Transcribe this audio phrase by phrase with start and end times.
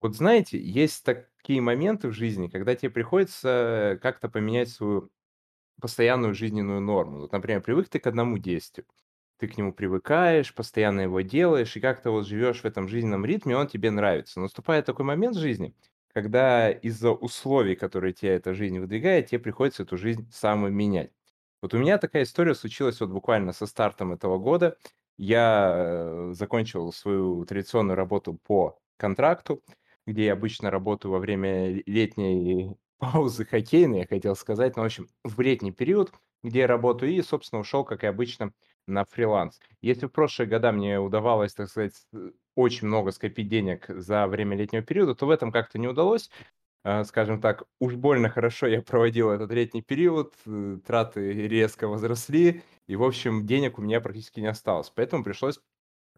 [0.00, 5.10] Вот знаете, есть такие моменты в жизни, когда тебе приходится как-то поменять свою
[5.80, 7.20] постоянную жизненную норму.
[7.20, 8.86] Вот, например, привык ты к одному действию,
[9.38, 13.56] ты к нему привыкаешь, постоянно его делаешь, и как-то вот живешь в этом жизненном ритме,
[13.56, 14.40] он тебе нравится.
[14.40, 15.74] Наступает такой момент в жизни,
[16.14, 21.12] когда из-за условий, которые тебе эта жизнь выдвигает, тебе приходится эту жизнь самой менять.
[21.62, 24.76] Вот у меня такая история случилась вот буквально со стартом этого года.
[25.18, 29.62] Я э, закончил свою традиционную работу по контракту,
[30.06, 35.08] где я обычно работаю во время летней паузы хоккейной, я хотел сказать, но, в общем,
[35.24, 38.52] в летний период, где я работаю, и, собственно, ушел, как и обычно,
[38.86, 39.60] на фриланс.
[39.82, 44.56] Если в прошлые года мне удавалось, так сказать, э, очень много скопить денег за время
[44.56, 46.30] летнего периода, то в этом как-то не удалось.
[46.84, 52.62] А, скажем так, уж больно хорошо я проводил этот летний период, э, траты резко возросли,
[52.86, 54.90] и, в общем, денег у меня практически не осталось.
[54.94, 55.58] Поэтому пришлось,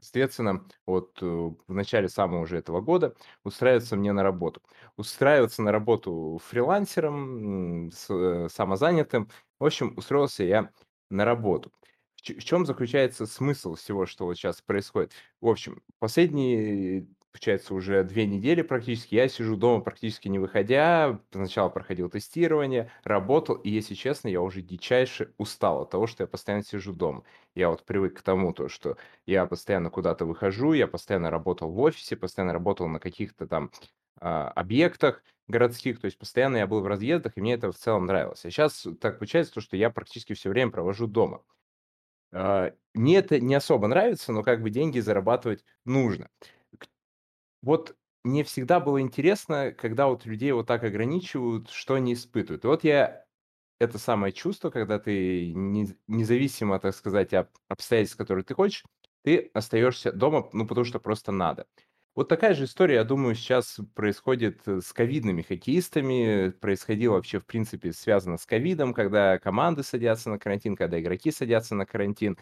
[0.01, 4.62] соответственно, вот э, в начале самого уже этого года устраиваться мне на работу.
[4.97, 9.31] Устраиваться на работу фрилансером, э, самозанятым.
[9.61, 10.70] В общем, устроился я
[11.11, 11.73] на работу.
[12.17, 15.12] В чем заключается смысл всего, что вот сейчас происходит?
[15.41, 21.21] В общем, последние получается, уже 2 недели практически я сижу дома, практически не выходя.
[21.33, 26.27] Сначала проходил тестирование, работал, и, если честно, я уже дичайше устал от того, что я
[26.27, 27.25] постоянно сижу дома.
[27.55, 31.79] Я вот привык к тому, то, что я постоянно куда-то выхожу, я постоянно работал в
[31.81, 33.70] офисе, постоянно работал на каких-то там
[34.20, 38.07] а, объектах городских, то есть постоянно я был в разъездах, и мне это в целом
[38.07, 38.45] нравилось.
[38.45, 41.42] А сейчас так получается, то, что я практически все время провожу дома.
[42.33, 46.31] А, Мне это не особо нравится, но как бы деньги зарабатывать нужно.
[47.62, 52.64] Вот мне всегда было интересно, когда вот людей вот так ограничивают, что они испытывают.
[52.64, 53.25] Вот я
[53.81, 58.84] это самое чувство, когда ты не независимо, так сказать, от обстоятельств, которые ты хочешь,
[59.25, 61.67] ты остаешься дома, ну, потому что просто надо.
[62.17, 67.47] Вот такая же история, я думаю, сейчас происходит э, с ковидными хоккеистами, происходило вообще, в
[67.47, 72.36] принципе, связано с ковидом, когда команды садятся на карантин, когда игроки садятся на карантин.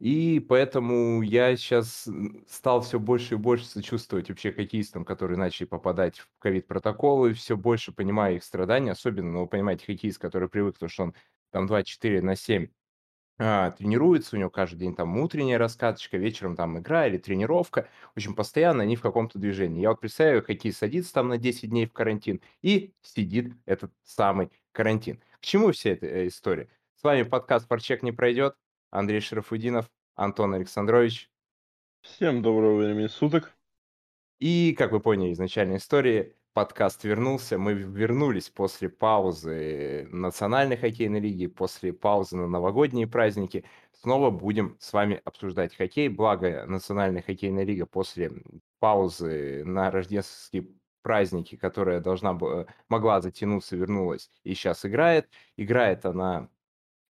[0.00, 2.08] И поэтому я сейчас
[2.48, 7.92] стал все больше и больше сочувствовать вообще хоккеистам, которые начали попадать в ковид-протоколы, все больше
[7.92, 8.92] понимаю их страдания.
[8.92, 11.14] Особенно, ну, вы понимаете, хоккеист, который привык, то что он
[11.50, 12.68] там 24 на 7
[13.38, 17.88] а, тренируется, у него каждый день там утренняя раскаточка, вечером там игра или тренировка.
[18.14, 19.82] В общем, постоянно они в каком-то движении.
[19.82, 24.50] Я вот представляю, хоккеист садится там на 10 дней в карантин и сидит этот самый
[24.72, 25.20] карантин.
[25.40, 26.68] К чему вся эта, э, история?
[26.96, 28.56] С вами подкаст "Парчек не пройдет".
[28.90, 31.30] Андрей Шарафутдинов, Антон Александрович.
[32.02, 33.56] Всем доброго времени суток.
[34.40, 37.56] И, как вы поняли из начальной истории, подкаст вернулся.
[37.56, 43.64] Мы вернулись после паузы Национальной хоккейной лиги, после паузы на новогодние праздники.
[43.92, 46.08] Снова будем с вами обсуждать хоккей.
[46.08, 48.32] Благо, Национальная хоккейная лига после
[48.80, 50.66] паузы на рождественские
[51.02, 55.28] праздники, которая должна была, могла затянуться, вернулась и сейчас играет.
[55.56, 56.48] Играет она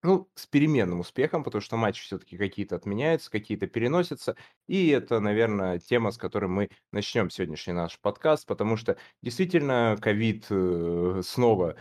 [0.03, 4.35] ну, с переменным успехом, потому что матчи все-таки какие-то отменяются, какие-то переносятся.
[4.67, 10.45] И это, наверное, тема, с которой мы начнем сегодняшний наш подкаст, потому что действительно ковид
[10.49, 11.75] э, снова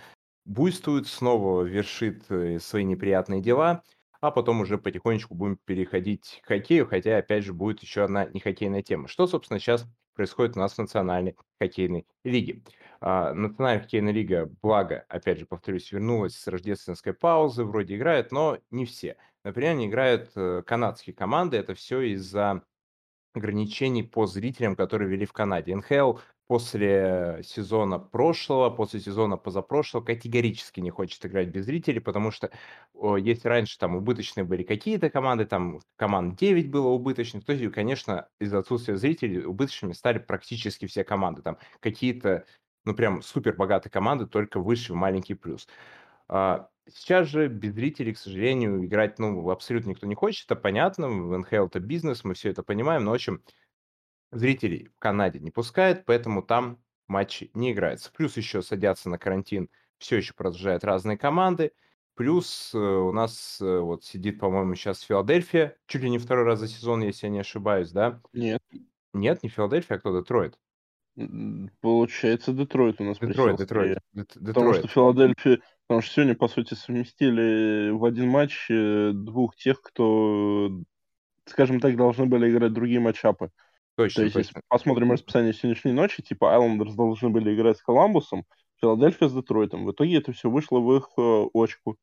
[0.44, 3.82] буйствует, снова вершит э, свои неприятные дела,
[4.20, 8.82] а потом уже потихонечку будем переходить к хоккею, хотя, опять же, будет еще одна нехоккейная
[8.82, 9.06] тема.
[9.08, 9.86] Что, собственно, сейчас
[10.18, 12.62] происходит у нас в национальной хоккейной лиге?
[13.00, 18.58] А, Национальная хоккейная лига, благо, опять же, повторюсь, вернулась с рождественской паузы, вроде играет, но
[18.72, 19.16] не все.
[19.44, 22.64] Например, не играют э, канадские команды, это все из-за
[23.32, 25.76] ограничений по зрителям, которые ввели в Канаде.
[25.76, 26.18] НХЛ
[26.48, 32.50] после сезона прошлого, после сезона позапрошлого категорически не хочет играть без зрителей, потому что
[33.18, 38.28] если раньше там убыточные были какие-то команды, там команд 9 было убыточных, то, есть, конечно,
[38.40, 41.42] из-за отсутствия зрителей убыточными стали практически все команды.
[41.42, 42.46] Там какие-то
[42.86, 45.68] ну, прям супер богатые команды, только выше в маленький плюс.
[46.28, 51.08] А, сейчас же без зрителей, к сожалению, играть, ну, абсолютно никто не хочет, это понятно,
[51.08, 53.42] в НХЛ это бизнес, мы все это понимаем, но, в общем,
[54.30, 58.12] зрителей в Канаде не пускает, поэтому там матчи не играются.
[58.12, 61.72] Плюс еще садятся на карантин, все еще продолжают разные команды.
[62.14, 66.58] Плюс э, у нас э, вот сидит, по-моему, сейчас Филадельфия, чуть ли не второй раз
[66.58, 68.20] за сезон, если я не ошибаюсь, да?
[68.32, 68.60] Нет.
[69.12, 70.18] Нет, не Филадельфия, а кто?
[70.18, 70.58] Детройт.
[71.80, 74.00] Получается, Детройт у нас Детройт, Детройт, скорее.
[74.12, 74.92] Дет- Потому что Детройт.
[74.92, 75.60] Филадельфия...
[75.86, 80.70] Потому что сегодня, по сути, совместили в один матч э, двух тех, кто,
[81.46, 83.50] скажем так, должны были играть другие матчапы.
[83.98, 84.62] То Точно, есть, если точно.
[84.68, 88.46] посмотрим расписание сегодняшней ночи, типа Айлендерс должны были играть с Коламбусом,
[88.80, 89.84] Филадельфия с Детройтом.
[89.84, 91.96] В итоге это все вышло в их э, очку.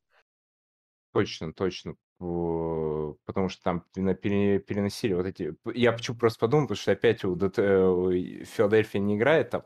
[1.14, 1.94] Точно, точно.
[2.18, 7.60] Потому что там переносили вот эти я почему просто подумал, потому что опять у ДТ
[7.60, 9.62] ой, Филадельфия не играет там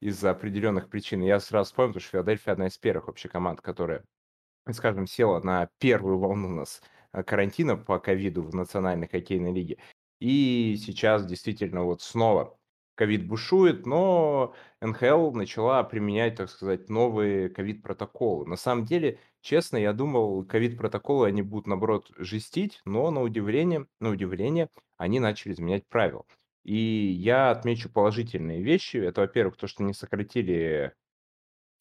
[0.00, 1.20] из-за определенных причин.
[1.20, 4.02] Я сразу вспомнил, потому что Филадельфия одна из первых вообще команд, которая,
[4.72, 6.80] скажем, села на первую волну у нас,
[7.12, 9.76] э, карантина по ковиду в национальной хоккейной лиге.
[10.20, 12.58] И сейчас действительно вот снова
[12.94, 18.46] ковид бушует, но НХЛ начала применять, так сказать, новые ковид-протоколы.
[18.46, 24.10] На самом деле, честно, я думал, ковид-протоколы, они будут, наоборот, жестить, но на удивление, на
[24.10, 26.24] удивление, они начали изменять правила.
[26.64, 28.96] И я отмечу положительные вещи.
[28.96, 30.94] Это, во-первых, то, что не сократили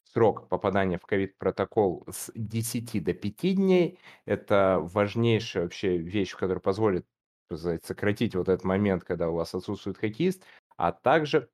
[0.04, 4.00] срок попадания в ковид-протокол с 10 до 5 дней.
[4.26, 7.06] Это важнейшая вообще вещь, которая позволит
[7.46, 10.44] сказать, сократить вот этот момент, когда у вас отсутствует хоккеист,
[10.78, 11.50] а также,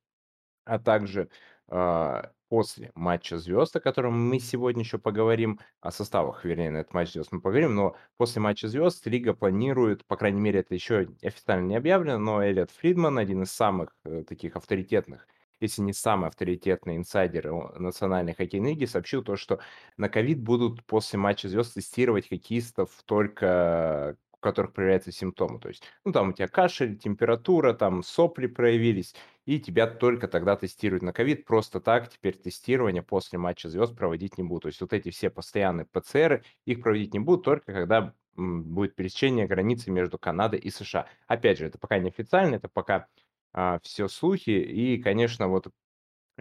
[0.64, 1.28] а также
[1.68, 6.94] э, после матча звезд, о котором мы сегодня еще поговорим, о составах, вернее, на этот
[6.94, 11.08] матч звезд мы поговорим, но после матча звезд Лига планирует, по крайней мере, это еще
[11.22, 15.26] официально не объявлено, но Элliот Фридман, один из самых э, таких авторитетных
[15.62, 19.60] если не самый авторитетный инсайдер Национальной хоккейной лиги, сообщил то, что
[19.96, 25.58] на ковид будут после матча звезд тестировать хоккеистов только которых проявляются симптомы.
[25.60, 29.14] То есть, ну, там у тебя кашель, температура, там сопли проявились,
[29.46, 31.44] и тебя только тогда тестируют на ковид.
[31.44, 34.62] Просто так теперь тестирование после матча звезд проводить не будут.
[34.62, 39.46] То есть вот эти все постоянные ПЦРы, их проводить не будут только когда будет пересечение
[39.46, 41.06] границы между Канадой и США.
[41.26, 43.06] Опять же, это пока не официально, это пока
[43.52, 44.50] а, все слухи.
[44.50, 45.68] И, конечно, вот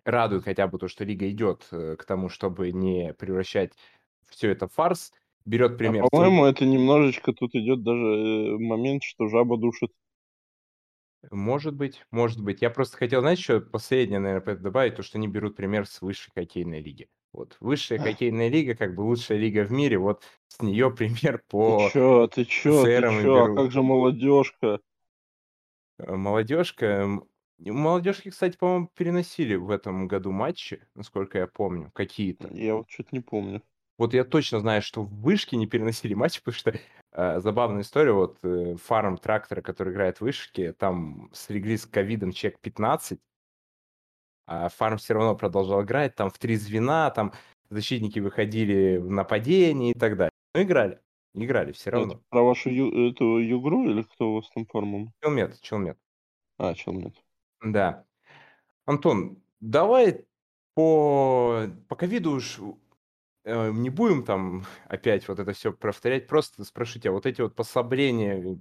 [0.06, 3.74] радует хотя бы то, что лига идет э, к тому, чтобы не превращать
[4.30, 5.12] все это в фарс
[5.46, 6.08] берет А пример.
[6.10, 9.92] по-моему, это немножечко тут идет даже э, момент, что жаба душит.
[11.30, 12.62] Может быть, может быть.
[12.62, 16.32] Я просто хотел, знаешь, еще последнее, наверное, добавить, то, что они берут пример с высшей
[16.34, 17.10] хоккейной лиги.
[17.32, 21.74] Вот, высшая хоккейная лига, как бы лучшая лига в мире, вот с нее пример Ты
[21.74, 24.80] по чё, ты чё, ты ПЦРам и чё, а как же молодежка?
[26.00, 27.28] Э, Молодежка, м,
[27.60, 32.52] молодежки, кстати, по-моему, переносили в этом году матчи, насколько я помню, какие-то.
[32.54, 33.62] Я вот что-то не помню.
[34.01, 36.74] Вот я точно знаю, что в вышке не переносили матчи, потому что
[37.12, 42.31] э, забавная история, вот э, фарм трактора, который играет в вышке, там слегли с ковидом
[42.31, 43.19] человек 15,
[44.48, 47.33] а фарм все равно продолжал играть, там в три звена, там
[47.69, 50.31] защитники выходили в нападение и так далее.
[50.56, 51.00] Ну, играли,
[51.36, 52.21] играли все Это равно.
[52.30, 55.13] про вашу ю- эту югру или кто у вас там форму?
[55.21, 56.00] Челмет, челмет.
[56.57, 57.13] А, челмет.
[57.63, 58.03] Да.
[58.86, 60.25] Антон, давай
[60.74, 62.59] по, по ковиду уж
[63.46, 68.60] не будем там опять вот это все повторять, просто спрошу тебя, вот эти вот послабления,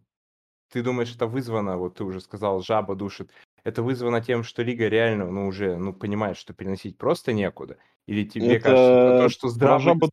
[0.70, 3.30] ты думаешь, это вызвано, вот ты уже сказал, жаба душит,
[3.64, 7.78] это вызвано тем, что лига реально, ну, уже, ну, понимает, что переносить просто некуда?
[8.06, 9.82] Или тебе Это кажется, это то, что про здравый...
[9.82, 10.10] жаба,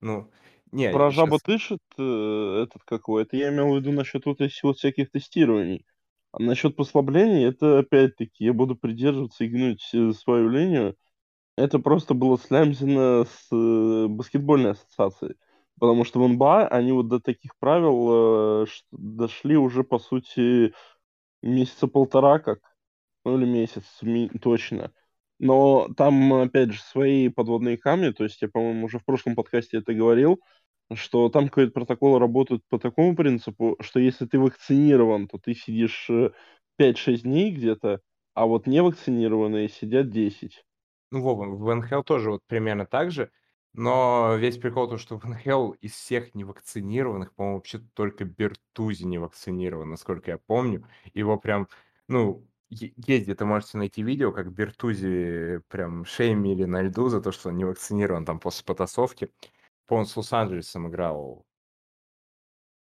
[0.00, 0.30] Ну,
[0.72, 3.22] не, про жаба дышит э, этот какой?
[3.22, 5.84] Это я имел в виду насчет вот этих вот всяких тестирований.
[6.32, 10.96] А насчет послаблений, это опять-таки, я буду придерживаться и гнуть э, свою линию.
[11.60, 15.36] Это просто было слямзено с э, баскетбольной ассоциацией.
[15.78, 20.72] Потому что в НБА они вот до таких правил э, дошли уже, по сути,
[21.42, 22.60] месяца полтора как.
[23.26, 23.84] Ну или месяц,
[24.40, 24.92] точно.
[25.38, 28.10] Но там, опять же, свои подводные камни.
[28.10, 30.40] То есть я, по-моему, уже в прошлом подкасте это говорил,
[30.94, 36.08] что там какие-то протоколы работают по такому принципу, что если ты вакцинирован, то ты сидишь
[36.08, 36.30] э,
[36.78, 38.00] 5-6 дней где-то,
[38.32, 40.64] а вот невакцинированные сидят 10.
[41.10, 43.30] Ну, Вова, в НХЛ тоже вот примерно так же,
[43.72, 49.04] но весь прикол в том, что в НХЛ из всех невакцинированных, по-моему, вообще только Бертузи
[49.04, 50.86] не вакцинирован, насколько я помню.
[51.14, 51.68] Его прям,
[52.08, 57.48] ну, есть где-то можете найти видео, как Бертузи прям шеймили на льду за то, что
[57.48, 59.32] он не вакцинирован там после потасовки.
[59.86, 61.44] По-моему, с Лос-Анджелесом играл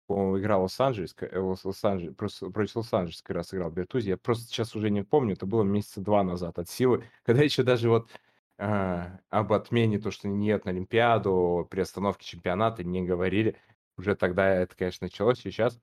[0.07, 4.09] по-моему, играл Лос-Анджелес, к- э, Лос- Лос-Анджелес, против Лос-Анджелеса как раз играл Бертузи.
[4.09, 7.63] Я просто сейчас уже не помню, это было месяца два назад от силы, когда еще
[7.63, 8.09] даже вот
[8.57, 13.57] а, об отмене, то, что нет на Олимпиаду, при остановке чемпионата не говорили.
[13.97, 15.79] Уже тогда это, конечно, началось, и сейчас,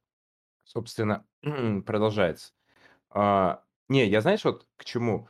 [0.64, 1.26] собственно,
[1.86, 2.52] продолжается.
[3.10, 5.28] А, не, я знаешь, вот к чему?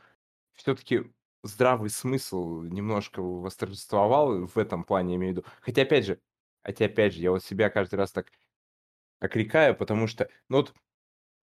[0.53, 5.47] Все-таки здравый смысл немножко восторжествовал в этом плане, я имею в виду.
[5.61, 6.21] Хотя, опять же,
[6.63, 8.31] хотя, опять же, я вот себя каждый раз так
[9.25, 10.73] окрекаю, потому что, ну вот,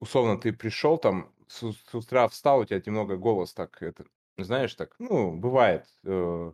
[0.01, 4.07] условно, ты пришел там, с, с утра встал, у тебя немного голос так, это,
[4.39, 6.53] знаешь, так, ну, бывает, э,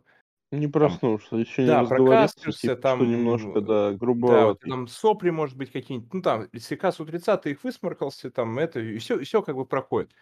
[0.51, 4.69] Не там, проснувшись, еще не да, прокашлялся, типа, там, немножко, да, да, у тебя грубоватый.
[4.69, 8.79] там сопли, может быть, какие-нибудь, ну, там, слегка с утреца ты их высморкался, там, это,
[8.79, 10.13] и все, и все как бы проходит.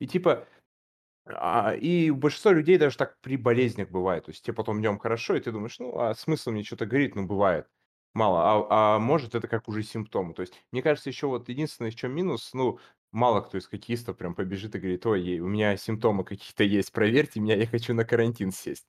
[0.00, 0.46] И типа,
[1.26, 4.26] а, и у большинства людей даже так при болезнях бывает.
[4.26, 7.14] То есть тебе потом днем хорошо, и ты думаешь, ну, а смысл мне что-то говорить?
[7.16, 7.68] Ну, бывает.
[8.16, 10.34] Мало, а а может, это как уже симптомы.
[10.34, 12.78] То есть, мне кажется, еще вот единственное, в чём минус, ну,
[13.12, 17.40] мало кто из хоккеистов прям побежит и говорит: "Ой, у меня симптомы какие-то есть, проверьте
[17.40, 18.86] меня, я хочу на карантин сесть".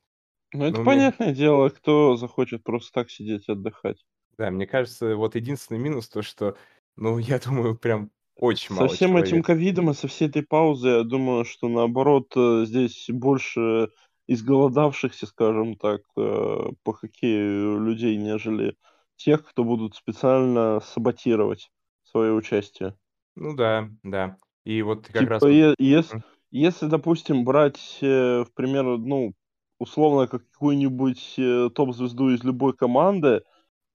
[0.51, 4.03] Ну, это Но мне понятное дело, кто захочет просто так сидеть отдыхать.
[4.37, 6.57] Да, мне кажется, вот единственный минус то, что,
[6.95, 9.43] ну, я думаю, прям очень Со мало всем этим человек.
[9.43, 13.89] ковидом и со всей этой паузой, я думаю, что наоборот, э, здесь больше
[14.27, 18.75] изголодавшихся, скажем так, э, по хоккею людей, нежели
[19.17, 21.71] тех, кто будут специально саботировать
[22.03, 22.97] свое участие.
[23.35, 24.37] Ну да, да.
[24.65, 26.23] И вот как раз Типа, вот е ес М.
[26.51, 29.33] если, допустим, брать, э, в пример, ну,
[29.79, 33.41] условно, какую-нибудь, э, топ-звезду из любой команды,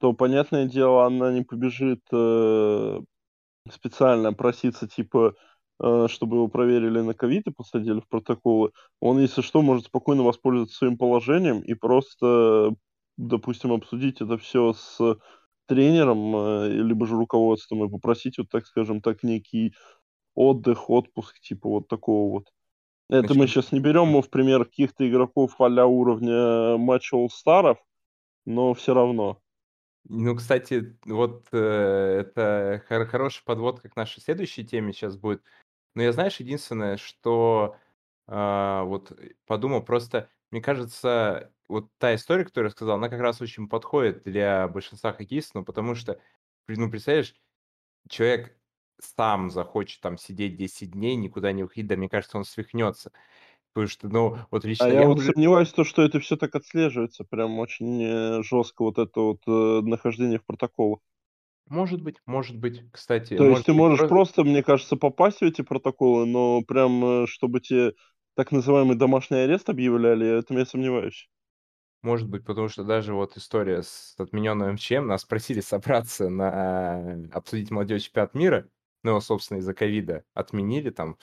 [0.00, 3.00] то, понятное дело, она не побежит, э,
[3.70, 5.34] специально проситься, типа,
[5.82, 8.72] э, чтобы его проверили на ковид и посадили в протоколы.
[9.00, 12.74] Он, если что, может спокойно воспользоваться своим положением и просто,
[13.18, 14.98] допустим, обсудить это всё с
[15.66, 19.74] тренером, э, либо же руководством и попросить вот, так скажем так, некий
[20.34, 22.48] отдых, отпуск, типа вот такого вот.
[23.10, 24.22] Это мы Насчёт щас не берем М.
[24.22, 27.78] в пример каких-то игроков а-ля уровня матча "All-старов",
[28.46, 29.40] но всё равно.
[30.08, 35.42] Ну, кстати, вот, э, это хоро хорошая подводка к нашей следующей теме щас будет.
[35.94, 37.76] Но я, знаешь, единственное, что,
[38.26, 39.12] а, вот
[39.46, 44.24] подумал, просто мне кажется, вот та история, которую я рассказал, она как раз очень подходит
[44.24, 45.56] для большинства хоккеистов.
[45.56, 46.20] Ну, потому что,
[46.68, 47.34] ну, представляешь,
[48.08, 48.58] человек
[49.00, 53.12] сам захочет там сидеть 10 дней, никуда не выходить, да мне кажется, он свихнется.
[53.74, 56.36] Потому что, ну, вот А лично я я вот уже сомневаюсь, то что это всё
[56.36, 61.00] так отслеживается, прям очень, э, жёстко, вот это вот, э, нахождение в протоколах.
[61.68, 65.42] Может быть, может быть, кстати, То есть ты можешь про просто, мне кажется, попасть в
[65.42, 67.92] эти протоколы, но прям, э, чтобы те
[68.36, 71.28] так называемый домашний арест объявляли, этом я сомневаюсь.
[72.02, 77.70] Может быть, потому что даже вот история с отменённым МЧМ, нас просили собраться на обсудить
[77.70, 78.68] молодёжный чемпионат мира,
[79.04, 81.16] но его, собственно, из-за ковида отменили там.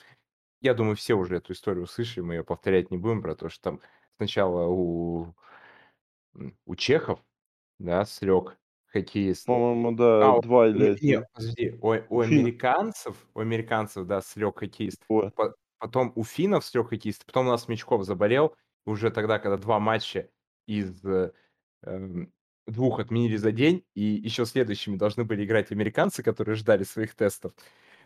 [0.62, 3.62] Я думаю, все уже эту историю слышали, мы её повторять не будем, про то, что
[3.62, 3.80] там
[4.18, 5.34] сначала у
[6.66, 7.20] у чехов,
[7.78, 8.56] да, слёг
[8.86, 9.46] хоккеист.
[9.46, 11.26] По-моему, да, А, 2 или не не, 1.
[11.34, 15.04] подожди, у у американцев у американцев, да, слёг хоккеист,
[15.36, 18.56] по потом у финнов слёг хоккеист, потом у нас Мячков заболел.
[18.86, 20.30] Уже тогда, когда 2 матча
[20.70, 21.02] из,
[21.84, 22.32] эм,
[22.66, 27.54] 2 отменили за день, и ещё следующими должны были играть американцы, которые ждали своих тестов.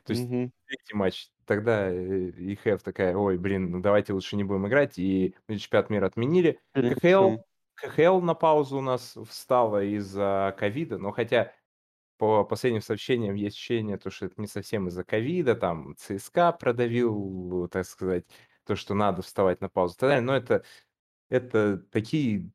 [0.04, 0.52] То есть Мгм.
[0.68, 1.30] 3 матч.
[1.46, 4.98] Тогда, э, ИХФ такая: "Ой, блин, ну давайте лучше не будем играть".
[4.98, 6.60] И чемпионат мира отменили.
[6.82, 7.44] КХЛ.
[7.76, 11.52] КХЛ на паузу у нас встала из-за ковида, но хотя
[12.18, 17.68] по последним сообщениям есть ощущение, то что это не совсем из-за ковида, там ЦСКА продавил,
[17.72, 18.26] так сказать,
[18.66, 20.22] то, что надо вставать на паузу и так далее.
[20.26, 20.64] Но это
[21.30, 22.50] это такие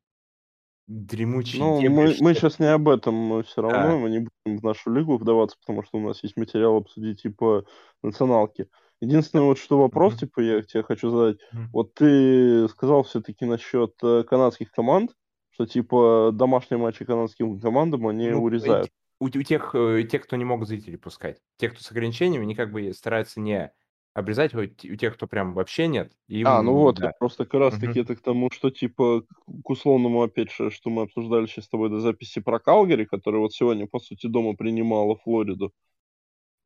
[0.90, 3.94] дремучие Ну, мы мы щас не об этом, всё Да.
[3.94, 7.24] равно, мы не будем в нашу лигу вдаваться, потому что у нас есть материал обсудить
[7.24, 7.64] и по
[8.02, 8.68] националке.
[9.08, 9.20] Да.
[9.24, 10.20] Единственное, вот что вопрос, Мгм.
[10.20, 11.38] типа, я те хочу задать.
[11.52, 11.72] Мгм.
[11.72, 15.10] Вот ты сказал всё-таки насчёт, э, канадских команд,
[15.50, 18.90] что типа домашние матчи канадским командам они Ну, урезают.
[19.20, 21.40] у у тех, э, тех, кто не могут зрителей пускать.
[21.58, 23.72] Те, кто с ограничениями, они как бы стараются не
[24.14, 24.54] обрезать.
[24.54, 26.12] Вот у тех, кто прям вообще нет,
[26.44, 27.12] А, ну им вот, да.
[27.18, 28.00] просто как раз таки Мгм.
[28.00, 29.22] это к тому, что типа
[29.62, 33.42] к условному, опять же, что мы обсуждали щас с тобой до записи про Калгари, которая
[33.42, 35.72] вот сегодня, по сути, дома принимала Флориду.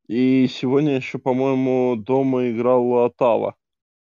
[0.09, 3.55] И сегодня ещё, по-моему, дома играла Оттава.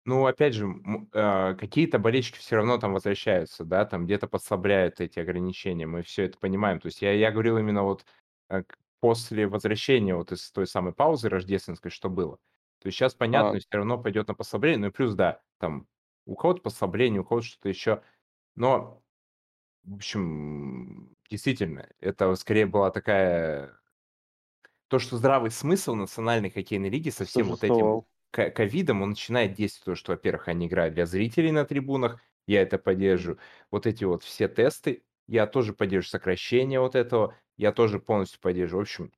[0.07, 0.69] Ну, опять же,
[1.15, 5.85] а, какие-то болельщики всё равно там возвращаются, да, там где-то послабляют эти ограничения.
[5.87, 6.79] Мы всё это понимаем.
[6.79, 8.05] То есть я я говорил именно вот,
[8.49, 8.65] к
[9.01, 12.39] после возвращения вот из той самой паузы рождественской, что было.
[12.83, 13.55] То есть щас А.
[13.55, 14.79] понятно, всё равно пойдёт на послабление.
[14.81, 15.89] Ну и плюс, да, там
[16.27, 18.03] у кого-то послабление, у кого-то что-то ещё.
[18.57, 19.03] Но,
[19.85, 23.79] в общем, действительно, это скорее была такая
[24.89, 27.97] то, что здравый смысл Национальной хоккейной лиги со всем вот этим
[28.31, 29.85] ковидом, он начинает действовать.
[29.87, 33.39] То, что, во-первых, они играют для зрителей на трибунах, я это поддерживаю.
[33.71, 36.11] Вот эти вот все тесты я тоже поддерживаю.
[36.13, 38.81] Сокращение вот этого я тоже полностью поддерживаю.
[38.83, 39.13] В общем,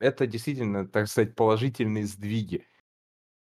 [0.00, 2.66] это действительно, так сказать, положительные сдвиги.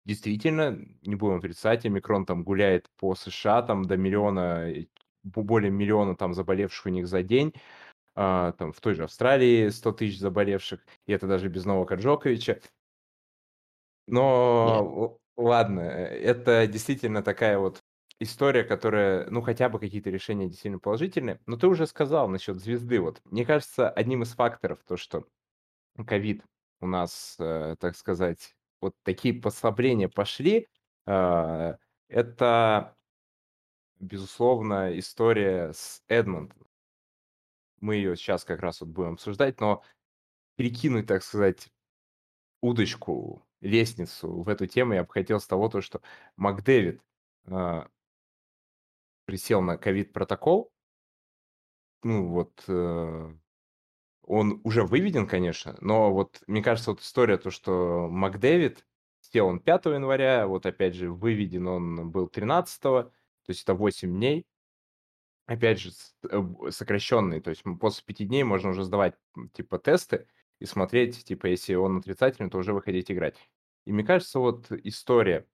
[0.07, 4.89] Действительно, не будем отрицать, омикрон там гуляет по США, там до 1 000 000,
[5.25, 7.55] бо более 1 000 000 там заболевших у них за день.
[8.17, 12.61] А, там в той же Австралии 100 000 заболевших, и это даже без Новака Джоковича.
[14.09, 17.83] Но л ладно, э, это действительно такая вот
[18.21, 21.41] история, которая, ну, хотя бы какие-то решения действительно положительные.
[21.47, 23.01] Но ты уже сказал насчёт звезды.
[23.01, 25.27] Вот мне кажется, одним из факторов то, что
[26.05, 26.45] ковид
[26.81, 30.69] у нас, э, так сказать, вот такие послабления пошли,
[31.07, 31.79] а,
[32.09, 32.97] это
[34.01, 36.67] безусловно, история с Эдмонтоном.
[37.81, 39.83] мы ее сейчас как раз вот будем обсуждать, но
[40.57, 41.69] перекинуть, так сказать,
[42.61, 46.01] удочку, лестницу в эту тему я бы хотел с того, то, что
[46.37, 47.01] Макдэвид
[47.47, 47.89] а,
[49.27, 50.73] присел на ковид-протокол.
[52.03, 53.35] Ну вот, э,
[54.29, 58.85] он уже выведен, конечно, но вот мне кажется, вот история, то, что Макдэвид
[59.21, 63.11] сел он 5 января, вот опять же выведен он был 13, то
[63.49, 64.47] есть это 8 дней.
[65.47, 65.93] Опять же,
[66.31, 69.15] э, сокращенный, то есть после 5 дней можно уже сдавать
[69.55, 70.27] типа тесты
[70.59, 73.37] и смотреть, типа если он отрицательный, то уже выходить играть.
[73.87, 75.47] И мне кажется, вот история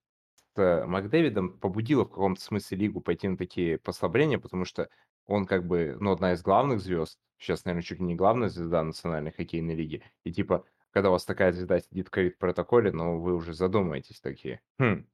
[0.57, 4.88] с Макдэвидом побудила в каком-то смысле лигу пойти на такие послабления, потому что
[5.26, 8.83] он как бы, ну, одна из главных звезд, сейчас, наверное, чуть ли не главная звезда
[8.83, 10.02] национальной хоккейной лиги.
[10.25, 14.61] И типа, когда у вас такая звезда сидит в ковид-протоколе, ну, вы уже задумаетесь такие,
[14.78, 15.07] хм,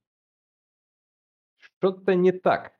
[1.57, 2.73] что-то не так.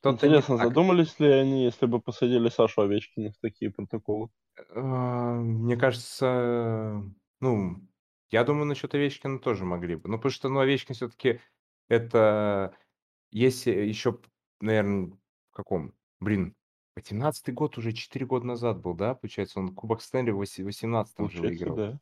[0.00, 0.68] Не Интересно, так.
[0.68, 4.28] задумались ли они, если бы посадили Сашу Овечкина в такие протоколы?
[4.74, 7.02] А, Мне кажется,
[7.40, 7.76] ну,
[8.30, 10.08] я думаю, насчет Овечкина тоже могли бы.
[10.08, 11.40] Ну, потому что, ну, Овечкин все-таки
[11.88, 12.76] это,
[13.30, 14.20] если еще,
[14.60, 15.12] наверное,
[15.52, 16.56] в каком, блин,
[16.96, 21.16] 18 год уже 4 года назад был, да, получается, он Кубок Стэнли в 18 же
[21.16, 21.76] Получается, выиграл.
[21.76, 22.00] да.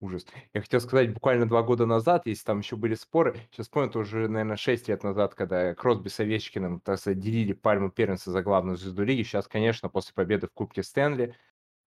[0.00, 0.26] Ужас.
[0.52, 4.00] Я хотел сказать, буквально два года назад, если там еще были споры, сейчас помню, это
[4.00, 8.42] уже, наверное, 6 лет назад, когда Кросби с Овечкиным, так сказать, делили пальму первенства за
[8.42, 9.22] главную звезду лиги.
[9.22, 11.36] Сейчас, конечно, после победы в Кубке Стэнли,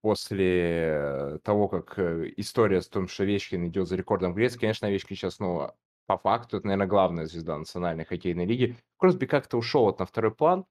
[0.02, 5.16] после того, как э, история с том, что Овечкин идет за рекордом Греции, конечно, Овечкин
[5.18, 5.72] сейчас, ну,
[6.06, 8.78] по факту, это, наверное, главная звезда национальной хоккейной лиги.
[8.98, 10.66] Кросби как-то ушел вот на второй план,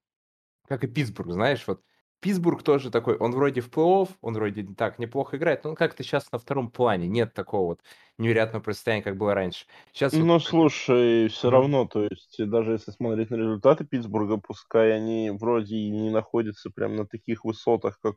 [0.67, 1.81] как и Питтсбург, знаешь, вот.
[2.21, 6.01] Питтсбург тоже такой, он вроде в плей-офф, он вроде так неплохо играет, но он как-то
[6.01, 7.81] сейчас на втором плане, нет такого вот
[8.17, 9.65] невероятного противостояния, как было раньше.
[9.91, 10.23] Сейчас вот...
[10.23, 15.75] Ну, слушай, все равно, то есть, даже если смотреть на результаты Питтсбурга, пускай они вроде
[15.75, 18.15] и не находятся прям на таких высотах, как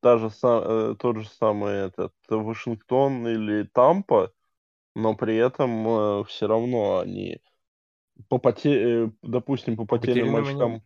[0.00, 4.32] та же, э, тот же самый этот Вашингтон или Тампа,
[4.94, 7.40] но при этом э, все равно они
[8.28, 9.04] по поте...
[9.06, 10.82] э, допустим, по По потерянным очкам,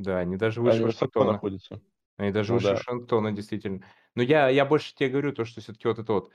[0.00, 1.32] Да, они даже выше они Вашингтона.
[1.32, 1.82] находятся.
[2.16, 2.74] Они даже Ну выше да.
[2.74, 3.84] Вашингтона, действительно.
[4.14, 6.32] Но я, я больше тебе говорю, то, что все-таки вот это вот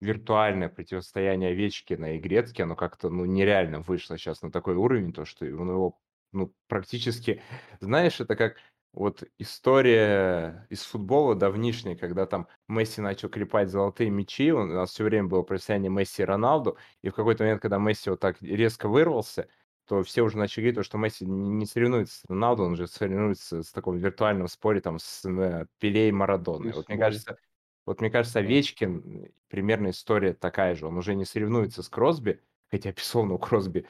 [0.00, 5.24] виртуальное противостояние Овечкина и Грецки, оно как-то, ну, нереально вышло сейчас на такой уровень, то,
[5.24, 5.98] что он его,
[6.32, 7.42] ну, практически...
[7.80, 8.56] Знаешь, это как
[8.92, 15.04] вот история из футбола давнишняя, когда там Месси начал клепать золотые мячи, у нас все
[15.04, 18.88] время было противостояние Месси и Роналду, и в какой-то момент, когда Месси вот так резко
[18.88, 19.48] вырвался,
[19.86, 23.62] то все уже начали говорить, то, что Месси не соревнуется с Роналду, он же соревнуется
[23.62, 26.72] с таком виртуальном споре там с э, и Марадоной.
[26.72, 27.38] Вот мне кажется,
[27.86, 28.40] вот мне кажется.
[28.40, 30.86] Овечкин, примерно история такая же.
[30.86, 33.86] Он уже не соревнуется с Кросби, хотя, безусловно, у Кросби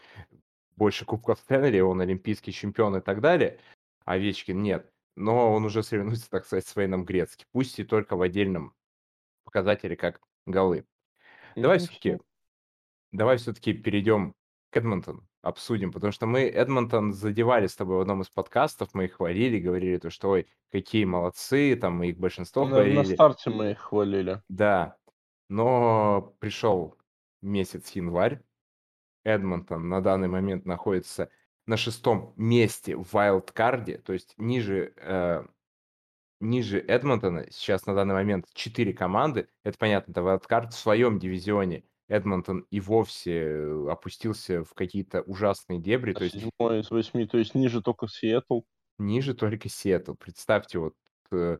[0.76, 3.58] больше кубков Стэнли, он олимпийский чемпион и так далее.
[4.04, 4.92] Овечкин нет.
[5.16, 7.46] Но он уже соревнуется, так сказать, с Вейном Грецки.
[7.52, 8.74] Пусть и только в отдельном
[9.44, 10.84] показателе, как голы.
[11.54, 12.18] Давай все-таки
[13.12, 14.34] давай все-таки перейдем
[14.70, 19.04] к Эдмонтону, обсудим, потому что мы Эдмонтон задевали с тобой в одном из подкастов, мы
[19.04, 23.14] их хвалили, говорили то, что ой, какие молодцы, там мы их большинство На, на хвалили.
[23.14, 24.42] старте мы их хвалили.
[24.48, 24.96] Да,
[25.48, 26.96] но пришел
[27.42, 28.42] месяц январь,
[29.24, 31.30] Эдмонтон на данный момент находится
[31.66, 35.44] на шестом месте в вайлдкарде, то есть ниже, э,
[36.40, 39.48] ниже Эдмонтона сейчас на данный момент четыре команды.
[39.64, 41.84] Это понятно, это вайлдкард в своем дивизионе.
[42.08, 47.54] Эдмонтон и вовсе опустился в какие-то ужасные дебри, то есть Седьмой из восьми, то есть
[47.54, 48.60] ниже только Сиэтл.
[48.98, 50.14] ниже только Сиэтл.
[50.14, 50.94] Представьте вот
[51.32, 51.58] э,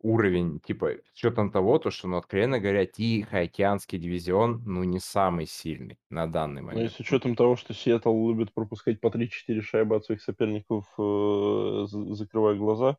[0.00, 5.46] уровень, типа, с учетом того, то, что, ну, откровенно говоря, Тихоокеанский дивизион, ну, не самый
[5.46, 6.92] сильный на данный Но и момент.
[6.92, 12.14] с учетом того, что Сиэтл любит пропускать по 3-4 шайбы от своих соперников, э, за-
[12.14, 12.96] закрывая глаза.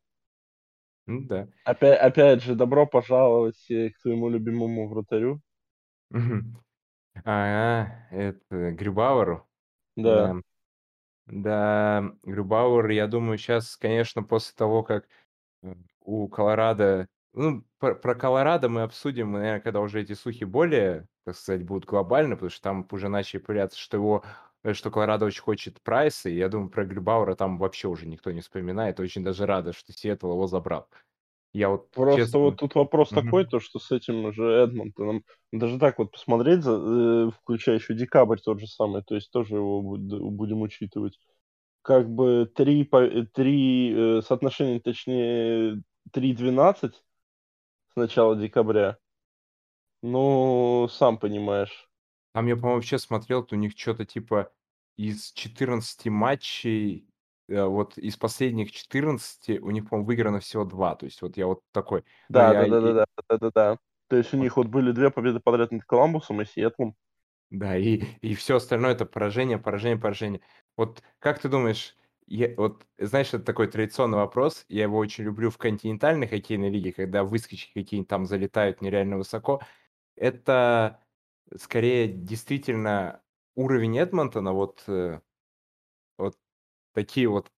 [1.07, 1.47] Ну, да.
[1.65, 5.41] Опять, опять же, добро пожаловать э, к твоему любимому вратарю.
[7.25, 9.47] А, это Грюбауэру.
[9.95, 10.33] Да.
[10.33, 10.41] Да.
[11.31, 15.07] Да, Грюбауэр, я думаю, сейчас, конечно, после того, как
[15.61, 17.07] э, у Колорадо...
[17.33, 21.85] Ну, про, про Колорадо мы обсудим, наверное, когда уже эти слухи более, так сказать, будут
[21.85, 24.23] глобальны, потому что там уже начали появляться, что его
[24.63, 28.31] э, что Колорадо очень хочет Прайса, и я думаю, про Грюбауэра там вообще уже никто
[28.31, 28.99] не вспоминает.
[28.99, 30.89] Очень даже рада, что Сиэтл его забрал.
[31.51, 32.39] Я вот, Просто честно...
[32.39, 33.23] вот тут вопрос Мгм.
[33.23, 38.37] такой, то что с этим же Эдмонтоном, даже так вот посмотреть, э, включая еще декабрь
[38.39, 41.19] тот же самый, то есть тоже его буд- будем учитывать.
[41.81, 45.81] Как бы три, по- три э, соотношения, точнее,
[46.11, 47.03] 3-12
[47.93, 48.97] с начала декабря.
[50.01, 51.89] Ну, сам понимаешь.
[52.33, 54.51] Там я, по-моему, вообще смотрел, то у них что-то типа
[54.97, 57.08] из 14 матчей
[57.49, 60.95] вот из последних 14 у них, по-моему, выиграно всего 2.
[60.95, 63.77] То есть вот я вот такой, ну, Да, я и да-да-да-да, да-да-да.
[64.07, 66.95] То есть у них вот были 2 победы подряд над Коламбусом и Сиэтлом.
[67.51, 70.41] Да, и и всё остальное- это поражение, поражение, поражение.
[70.77, 71.95] Вот как ты думаешь,
[72.27, 76.93] я вот знаешь, это такой традиционный вопрос, я его очень люблю в континентальной хоккейной лиге,
[76.93, 79.61] когда выскочки какие-нибудь там залетают нереально высоко.
[80.17, 81.01] Это
[81.57, 83.21] скорее действительно
[83.55, 85.23] уровень Эдмонтона, вот, э, вот
[86.93, 87.51] такие вот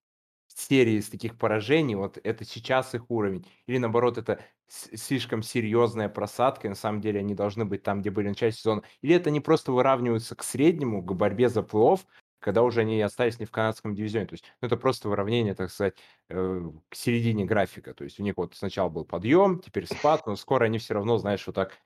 [0.48, 6.66] серии из таких поражений, вот это сейчас их уровень, или наоборот, это слишком серьезная просадка,
[6.66, 9.30] и на самом деле они должны быть там, где были в начале сезона, или это
[9.30, 12.00] они просто выравниваются к среднему, к борьбе за плей-офф,
[12.38, 14.26] когда уже они остались не в канадском дивизионе.
[14.26, 15.94] То есть, ну, это просто выравнение, так сказать,
[16.28, 17.94] э, к середине графика.
[17.94, 21.18] То есть у них вот сначала был подъем, теперь спад, но скоро они все равно,
[21.18, 21.78] знаешь, вот так,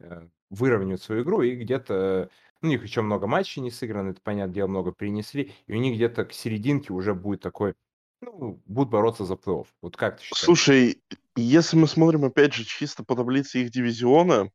[0.00, 4.20] э, выровняют свою игру и где-то ну, у них еще много матчей не сыграно, это,
[4.22, 7.74] понятное дело, много принесли, и у них где-то к серединке уже будет такой,
[8.20, 9.66] ну, будут бороться за плей-офф.
[9.82, 10.44] Вот как ты считаешь?
[10.44, 11.02] Слушай,
[11.36, 14.50] если мы смотрим, опять же, чисто по таблице их дивизиона,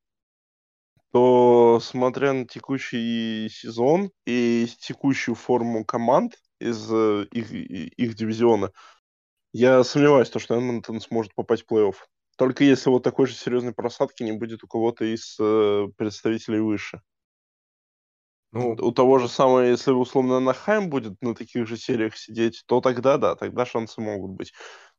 [1.11, 8.71] то, смотря на текущий сезон и текущую форму команд из э, их, их дивизиона,
[9.53, 11.95] я сомневаюсь, то, что Эдмонтон сможет попасть в плей-офф.
[12.37, 17.01] Только если вот такой же серьезной просадки не будет у кого-то из э, представителей выше.
[18.51, 22.81] Ну, У того же самого, если условно Анахайм будет на таких же сериях сидеть, то
[22.81, 24.53] тогда да, тогда шансы могут быть.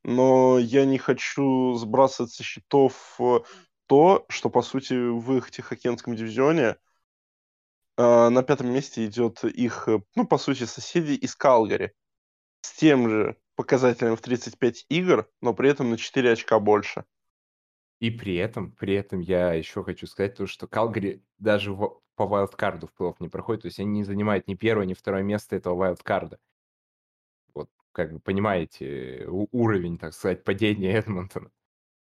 [0.05, 3.41] Но я не хочу сбрасывать со счетов э,
[3.87, 6.77] то, что, по сути, в их Тихоокеанском дивизионе
[7.99, 11.93] э, на пятом месте идет их, э, ну, по сути, соседи из Калгари.
[12.63, 17.05] С тем же показателем в 35 игр, но при этом на 4 очка больше.
[17.99, 22.27] И при этом, при этом я еще хочу сказать то, что Калгари даже в, по
[22.27, 25.57] вайлдкарду в плей-офф не проходит, то есть они не занимают ни первое, ни второе место
[25.57, 26.39] этого вайлдкарда.
[27.55, 31.51] Вот, как вы понимаете, уровень, так сказать, падения Эдмонтона.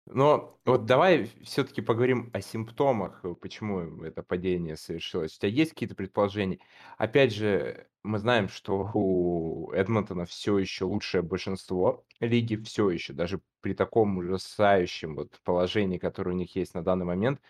[0.05, 5.37] Но вот давай все-таки поговорим о симптомах, э, почему это падение совершилось.
[5.37, 6.59] У тебя есть какие-то предположения?
[6.99, 13.41] Опять же, мы знаем, что у Эдмонтона все еще лучшее большинство лиги, все еще, даже
[13.61, 17.41] при таком ужасающем вот положении, которое у них есть на данный момент,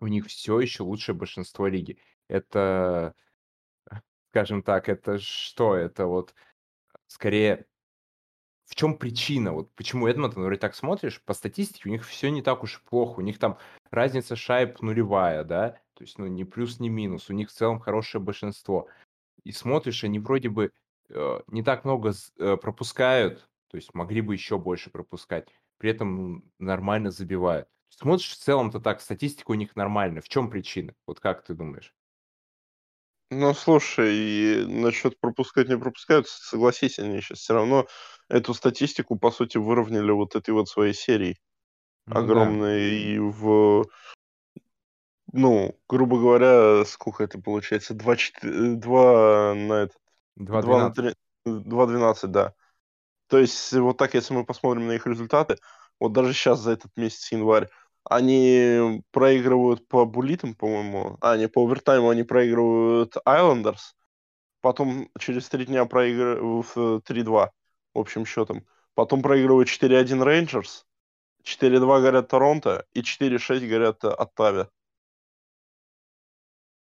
[0.00, 1.98] у них все еще лучшее большинство лиги.
[2.28, 3.14] Это,
[4.30, 5.74] скажем так, это что?
[5.74, 6.34] Это вот
[7.06, 7.66] скорее
[8.70, 9.52] в чем причина?
[9.52, 12.88] Вот почему Эдмонтон, вроде так смотришь, по статистике у них все не так уж и
[12.88, 13.18] плохо.
[13.18, 13.58] У них там
[13.90, 15.70] разница шайб нулевая, да?
[15.94, 17.28] То есть, ну, ни плюс, ни минус.
[17.28, 18.88] У них в целом хорошее большинство.
[19.42, 20.72] И смотришь, они вроде бы
[21.08, 25.48] э, не так много э, пропускают, то есть могли бы еще больше пропускать.
[25.78, 27.68] При этом ну, нормально забивают.
[27.90, 30.22] Смотришь, в целом-то так, статистика у них нормальная.
[30.22, 30.94] В чем причина?
[31.06, 31.92] Вот как ты думаешь?
[33.32, 37.86] Ну, слушай, и насчет пропускать, не пропускают, согласись, они сейчас все равно
[38.28, 41.38] эту статистику, по сути, выровняли вот этой вот своей серией
[42.06, 42.90] Ну да, огромной.
[42.90, 43.84] И в,
[45.32, 47.94] ну, грубо говоря, сколько это получается?
[47.94, 49.98] 2, 2 на этот,
[50.36, 50.94] 2 на 2-12.
[50.94, 51.14] 3,
[51.46, 52.54] 2-12, да.
[53.28, 55.56] То есть вот так, если мы посмотрим на их результаты,
[56.00, 57.68] вот даже сейчас за этот месяц, январь,
[58.04, 63.94] они проигрывают по буллитам, по-моему, а, не, по овертайму они проигрывают Islanders,
[64.60, 67.52] потом через три дня проигрывают 3-2
[67.94, 70.86] общим счетом, потом проигрывают 4-1 Рейнджерс,
[71.42, 74.68] 4-2 горят Торонто и 4-6 горят Оттаве.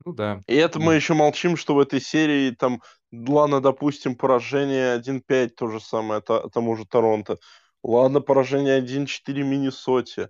[0.06, 0.42] Ну да.
[0.48, 5.68] И это мы еще молчим, что в этой серии там, ладно, допустим, поражение 1-5, то
[5.68, 7.38] же самое то- тому же Торонто.
[7.84, 10.30] Ладно, поражение 1-4 Миннесоте.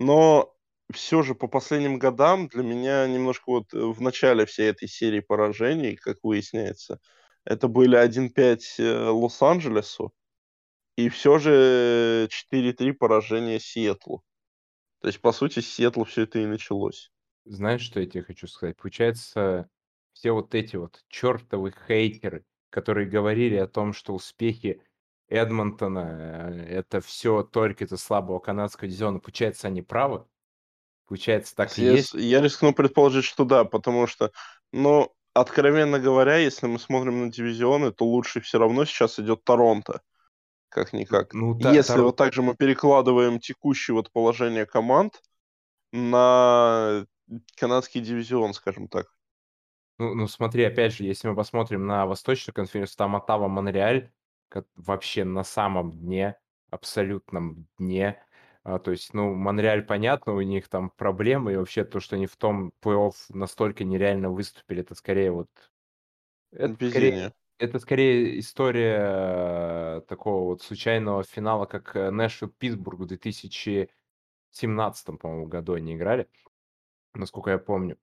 [0.00, 0.54] Но
[0.92, 5.20] все же по последним годам для меня немножко вот э, в начале всей этой серии
[5.20, 6.98] поражений, как выясняется,
[7.44, 10.12] это были 1-5 э, Лос-Анджелесу
[10.96, 14.22] и все же 4-3 поражения Сиэтлу.
[15.00, 17.12] То есть, по сути, с Сиэтла все это и началось.
[17.44, 18.76] Знаешь, что я тебе хочу сказать?
[18.76, 19.68] Получается,
[20.12, 24.82] все вот эти вот чертовы хейтеры, которые говорили о том, что успехи
[25.28, 30.24] Эдмонтона э, это все только из-за слабого канадского дивизиона, получается, они правы?
[31.06, 32.10] Получается, так и Я, есть?
[32.10, 34.30] с- я рискну предположить, что да, потому что,
[34.72, 40.02] ну, откровенно говоря, если мы смотрим на дивизионы, то лучше все равно сейчас идет Торонто,
[40.68, 41.34] как-никак.
[41.34, 45.20] Ну, И та- Если Торо- вот так же мы перекладываем текущее вот положение команд
[45.92, 47.06] на
[47.56, 49.06] канадский дивизион, скажем так.
[49.98, 54.12] ну, ну, смотри, опять же, если мы посмотрим на Восточную конференцию, там Оттава, Монреаль,
[54.76, 56.36] вообще на самом дне,
[56.70, 58.22] абсолютном дне.
[58.64, 62.26] А, то есть, ну, Монреаль, понятно, у них там проблемы, и вообще то, что они
[62.26, 65.48] в том плей-офф настолько нереально выступили, это скорее вот
[66.52, 67.32] Это скорее.
[67.58, 75.74] Это скорее история такого вот случайного финала, как э, Нэшвилл Питтсбург в 2017, по-моему, году
[75.74, 76.28] они играли,
[77.14, 77.98] насколько я помню.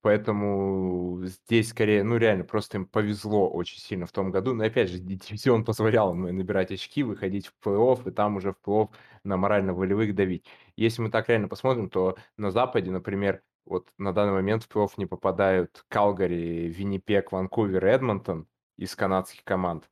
[0.00, 4.54] Поэтому здесь скорее, ну, реально, просто им повезло очень сильно в том году.
[4.54, 8.90] Но опять же, дивизион позволял набирать очки, выходить в плей-офф, и там уже в плей-офф
[9.24, 10.46] на морально-волевых давить.
[10.76, 14.92] Если мы так реально посмотрим, то на Западе, например, вот на данный момент в плей-офф
[14.98, 19.90] не попадают Калгари, Виннипек, Ванкувер, Эдмонтон из канадских команд.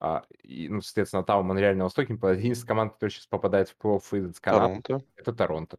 [0.00, 4.30] А, и, ну, соответственно, там Монреаль на Востоке, единственная команда, которая сейчас попадает в плей-офф
[4.30, 5.06] из Канады, Торонто.
[5.16, 5.78] это Торонто.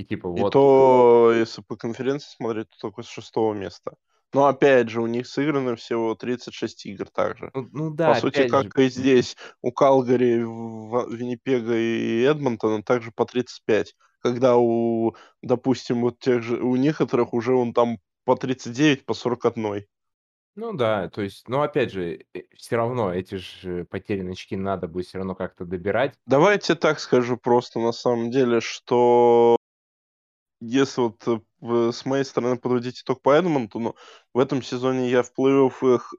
[0.00, 0.52] И типа И вот...
[0.52, 3.96] то, если по конференции смотреть, то только с шестого места.
[4.32, 7.50] Но опять же, у них сыграно всего 36 игр также.
[7.52, 13.10] Ну, ну да, По сути, как же, и здесь, у Калгари, Виннипега и Эдмонтона также
[13.10, 13.94] по 35.
[14.20, 19.84] Когда у, допустим, вот тех же, у некоторых уже он там по 39, по 41.
[20.54, 22.20] ну да, то есть, но опять же,
[22.54, 26.14] все равно эти же потерянные очки надо будет все равно как-то добирать.
[26.26, 29.56] Давайте так скажу просто на самом деле, что
[30.60, 33.96] если вот э, в- с моей стороны подводить итог по Эдмонтону,
[34.34, 36.14] в этом сезоне я в плей-офф их,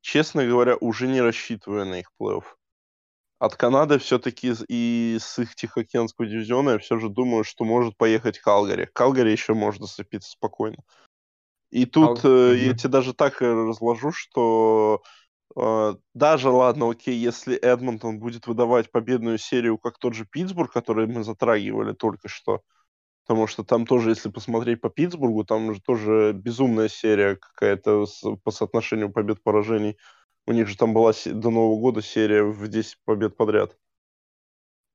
[0.00, 2.44] честно говоря, уже не рассчитываю на их плей-офф.
[3.38, 8.38] От Канады все-таки и с их Тихоокеанского дивизиона я все же думаю, что может поехать
[8.40, 8.90] Калгари.
[8.92, 10.78] Калгари еще может зацепиться спокойно.
[11.70, 15.02] И тут Кал- э, я тебе даже так э, разложу, что
[15.54, 21.06] э, даже ладно, окей, если Эдмонтон будет выдавать победную серию, как тот же Питтсбург, который
[21.06, 22.62] мы затрагивали только что,
[23.28, 28.24] потому что там тоже, если посмотреть по Питтсбургу, там же тоже безумная серия какая-то с-
[28.42, 29.98] по соотношению побед-поражений.
[30.46, 33.76] У них же там была до Нового года серия в 10 побед подряд,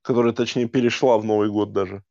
[0.02, 2.04] которая, точнее, перешла в Новый год даже.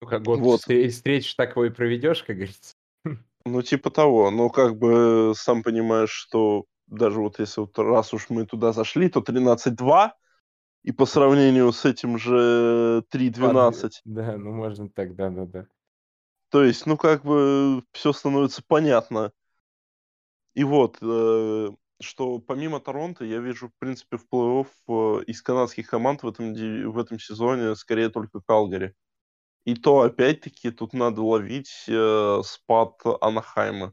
[0.00, 0.60] Ну, как год Вот.
[0.60, 2.74] встре- встреч, так его и проведешь, как говорится.
[3.44, 4.30] Ну, типа того.
[4.30, 9.08] Но как бы сам понимаешь, что даже вот если вот раз уж мы туда зашли,
[9.08, 10.14] то 13-2,
[10.88, 13.90] и по сравнению с этим же 3-12.
[14.06, 15.66] Да, ну можно так, да-да-да.
[16.48, 19.30] То есть, ну, как бы все становится понятно.
[20.54, 21.68] И вот, э,
[22.00, 26.54] что помимо Торонто, я вижу, в принципе, в плей-офф э, из канадских команд в этом,
[26.54, 28.94] в этом сезоне скорее только Калгари.
[29.66, 33.92] И то, опять-таки, тут надо ловить э, спад Анахайма.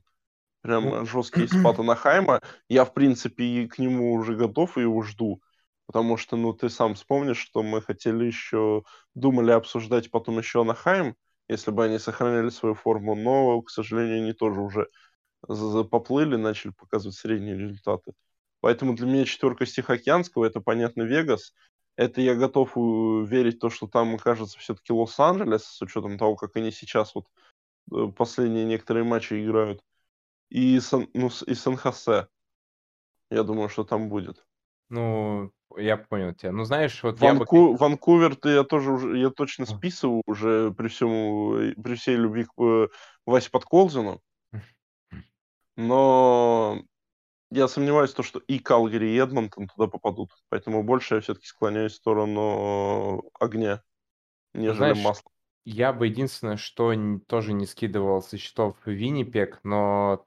[0.61, 2.39] Прям Ну, жесткий спад Анахайма.
[2.69, 5.41] Я, в принципе, и к нему уже готов и его жду.
[5.87, 11.15] Потому что, ну, ты сам вспомнишь, что мы хотели еще, думали обсуждать потом еще Анахайм,
[11.47, 14.89] если бы они сохраняли свою форму, но, к сожалению, они тоже уже
[15.91, 18.13] поплыли, начали показывать средние результаты.
[18.61, 21.53] Поэтому для меня четверка Тихоокеанского, это, понятно, Вегас.
[21.97, 22.79] Это я готов э,
[23.25, 27.27] верить то, что там окажется все-таки Лос-Анджелес, с учетом того, как они сейчас вот
[27.91, 29.81] э, последние некоторые матчи играют.
[30.49, 32.27] И, Сан, ну, и Сан-Хосе.
[33.29, 34.44] Я думаю, что там будет.
[34.89, 36.51] Ну, я понял тебя.
[36.51, 37.39] Ну, знаешь, вот я бы...
[37.39, 37.75] Ванку...
[37.75, 42.87] Ванкувер-то я тоже уже, я точно списываю уже при всем, при всей любви к э,
[43.25, 44.21] Васе Подколзину.
[45.77, 46.81] Но
[47.51, 50.31] я сомневаюсь, в том, что и Калгари, и Эдмонтон туда попадут.
[50.49, 53.81] Поэтому больше я все-таки склоняюсь в сторону огня,
[54.53, 55.31] нежели знаешь, масла.
[55.65, 56.93] Я бы единственное, что
[57.27, 60.25] тоже не скидывал со счетов Виннипек, но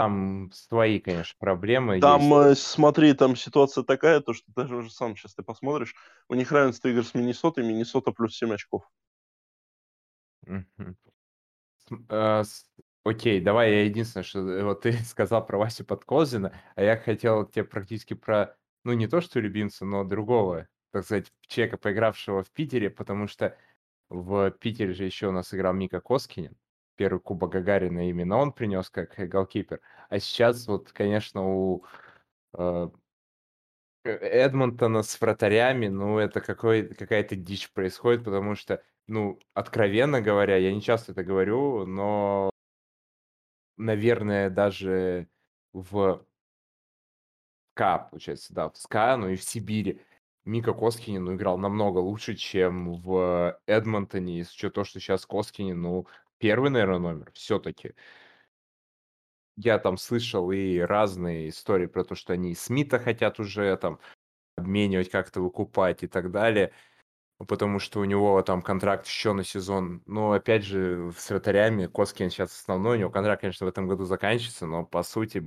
[0.00, 2.02] там свои, конечно, проблемы есть.
[2.02, 5.94] Там, э, смотри, там ситуация такая, то, что даже уже сам сейчас ты посмотришь,
[6.28, 8.90] у них равенство игр с Миннесотой, Миннесота плюс 7 очков.
[12.08, 12.42] Э,
[13.02, 17.46] Окей, давай я единственное, что э, вот ты сказал про Васю Подколзина, а я хотел
[17.46, 22.50] тебе практически про, ну не то что любимца, но другого, так сказать, человека, поигравшего в
[22.50, 23.56] Питере, потому что
[24.10, 26.56] в Питере же еще у нас играл Мика Коскинин,
[27.00, 31.84] первый Кубок Гагарина именно он принес как э, голкипер, а сейчас вот, конечно, у
[32.52, 32.88] э,
[34.04, 40.56] Э, Эдмонтона с вратарями, ну, это какой, какая-то дичь происходит, потому что, ну, откровенно говоря,
[40.56, 42.50] я не часто это говорю, но,
[43.76, 45.28] наверное, даже
[45.72, 46.24] в
[47.74, 50.00] СКА, получается, да, в СКА, ну и в Сибири
[50.44, 55.26] Микко Коскинен ну, играл намного лучше, чем в Эдмонтоне, и с учетом того, что сейчас
[55.26, 56.06] Коскинен, ну,
[56.40, 57.94] первый, наверное, номер все-таки.
[59.56, 64.00] Я там слышал и разные истории про то, что они Смита хотят уже там
[64.56, 66.72] обменивать, как-то выкупать и так далее,
[67.46, 70.02] потому что у него там контракт еще на сезон.
[70.06, 74.04] Но опять же, с вратарями Коскинен сейчас основной, у него контракт, конечно, в этом году
[74.04, 75.44] заканчивается, но по сути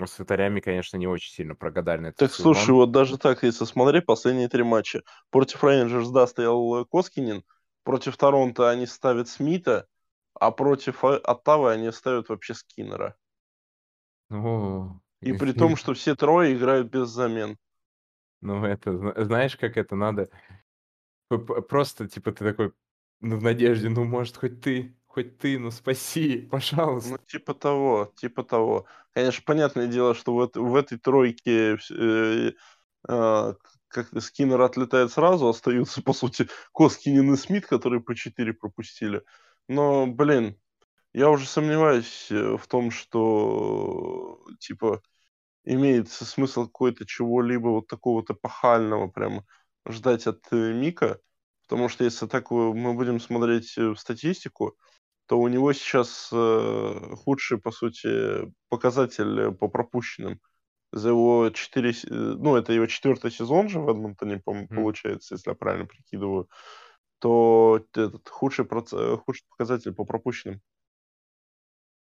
[0.00, 2.54] с вратарями, конечно, не очень сильно прогадали Так, сезон.
[2.54, 5.02] слушай, вот даже так, если смотреть последние три матча.
[5.30, 7.44] Против Рейнджерс, да, стоял э, Коскинин,
[7.84, 9.86] против Торонто они ставят Смита,
[10.34, 13.16] а против э, Оттавы они ставят вообще Скиннера.
[14.30, 17.58] Ну, И при том, что все трое играют без замен.
[18.40, 20.28] Ну, это, зна знаешь, как это надо?
[21.28, 22.72] Просто, типа, ты такой,
[23.20, 27.18] ну, в надежде, ну, может, хоть ты, хоть ты, ну, спаси, Ну, пожалуйста.
[27.26, 28.86] типа того, типа того.
[29.12, 32.52] Конечно, понятное дело, что вот в этой тройке э,
[33.08, 33.54] а,
[33.88, 39.22] как-то Скиннер отлетает сразу, остаются, по сути, Коскинен и Смит, которые по 4 пропустили.
[39.68, 40.56] Но, блин,
[41.14, 45.02] я уже сомневаюсь, э, в том, что, типа,
[45.64, 49.44] имеет с смысл какой-то чего-либо вот такого-то эпохального прям
[49.88, 51.20] ждать от, э, Мика.
[51.68, 54.76] Потому что если так, э, мы будем смотреть, в статистику,
[55.26, 60.40] то у него сейчас, э, худший, по сути, показатель, по пропущенным.
[60.92, 64.82] За его 4 се э, ну, это его четвертый сезон же в Эдмонтоне, по-моему, Мгм.
[64.82, 66.48] получается, если я правильно прикидываю,
[67.22, 70.60] то этот худший проц э, худший показатель по пропущенным.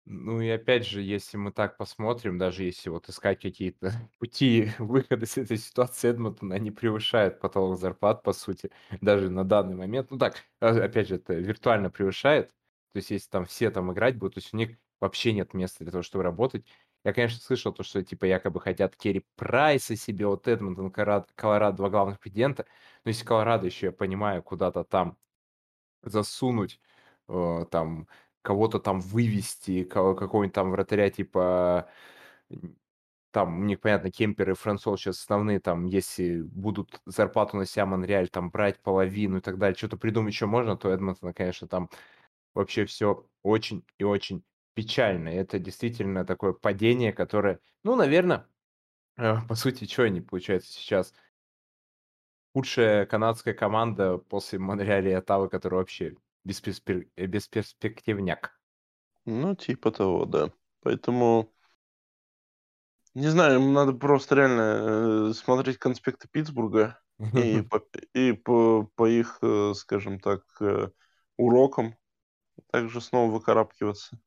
[0.06, 5.26] Ну и опять же, если мы так посмотрим, даже если вот искать какие-то пути выхода
[5.26, 10.10] из этой ситуации Эдмонтона, они превышают потолок зарплат, по сути, даже на данный момент.
[10.12, 12.50] Ну так, а, опять же, это виртуально превышает.
[12.94, 15.84] То есть если там все там играть будут, то есть у них вообще нет места
[15.84, 16.66] для того, чтобы работать.
[17.06, 21.78] Я, конечно, слышал то, что типа якобы хотят Керри Прайса себе, вот Эдмонтон, Колорадо, Колорадо,
[21.78, 22.66] два главных претендента.
[23.06, 25.18] Но если Колорадо еще, я понимаю, куда-то там
[26.04, 26.82] засунуть,
[27.30, 28.08] э, там
[28.42, 31.90] кого-то там вывести, кого какого-нибудь там вратаря типа,
[33.32, 38.30] там у понятно, Кемпер и Франсуа сейчас основные, там, если будут зарплату на себя Монреаль
[38.30, 41.90] там брать половину и так далее, что то придумать еще можно, то Эдмонтона, конечно, там
[42.56, 45.30] вообще все очень и очень печально.
[45.30, 48.48] Это действительно такое падение, которое, ну, наверно,
[49.18, 51.14] э, по сути, чё они, получается, сейчас?
[52.54, 58.60] Худшая канадская команда после Монреаля и Оттавы, которая вообще бесперспер э, бесперспективняк.
[59.26, 60.52] Ну, типа того, да.
[60.82, 61.52] Поэтому
[63.14, 67.00] не знаю, им надо просто реально, э, смотреть конспекты Питтсбурга
[67.34, 69.42] и по и по по их,
[69.76, 70.44] скажем так,
[71.38, 71.96] урокам
[72.72, 74.20] также снова выкарабкиваться.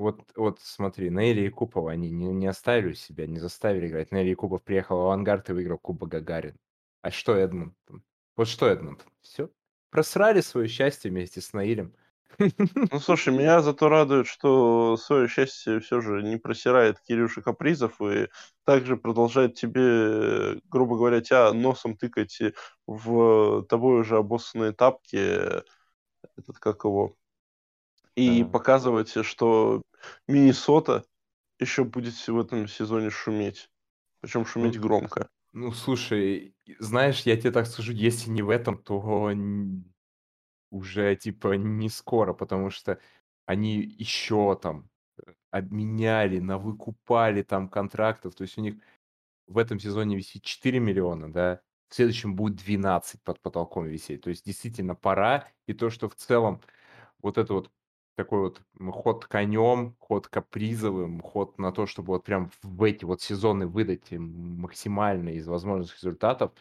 [0.00, 4.12] Вот вот смотри, Нелли Якупова они не не оставили себя, не заставили играть.
[4.12, 6.56] Нелли Якупов приехал в "Авангард" и выиграл кубок Гагарина.
[7.02, 8.02] А что Эдмонтон?
[8.34, 9.06] Вот что Эдмонтон?
[9.20, 9.50] Всё,
[9.90, 11.94] просрали свое счастье вместе с Наилем.
[12.92, 18.28] Ну, слушай, меня зато радует, что свое счастье все же не просирает Кирюша Капризов и
[18.64, 22.40] также продолжает тебе, грубо говоря, тя носом тыкать,
[22.88, 25.16] в тобой уже обоссанные тапки,
[26.38, 27.16] этот, как его,
[28.16, 28.44] и Да.
[28.44, 29.82] показывать, что
[30.28, 31.04] Миннесота
[31.58, 33.70] еще будет в этом сезоне шуметь,
[34.20, 35.30] причем шуметь Ну громко.
[35.52, 39.30] ну, слушай, знаешь, я тебе так скажу, если не в этом, то
[40.70, 43.00] уже типа не скоро, потому что
[43.46, 44.90] они еще там,
[45.50, 48.34] обменяли, навыкупали там контрактов.
[48.34, 48.76] То есть у них
[49.46, 54.22] в этом сезоне висит 4 миллиона, да, в следующем будет 12 под потолком висеть.
[54.22, 55.48] То есть действительно пора.
[55.66, 56.62] И то, что в целом
[57.20, 57.70] вот это вот
[58.20, 63.22] такой вот, ход конем, ход капризовым, ход на то, чтобы вот прям в эти вот
[63.22, 66.52] сезоны выдать им максимально из возможных результатов.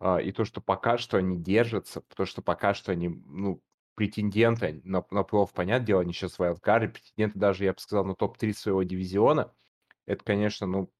[0.00, 3.60] А, и то, что пока что они держатся, то, что пока что они, ну,
[3.94, 8.06] претенденты на на плей-офф, понятное дело, они сейчас в вайлдкарде, претенденты даже, я бы сказал,
[8.06, 9.52] на топ-3 своего дивизиона.
[10.06, 10.90] Это, конечно, ну,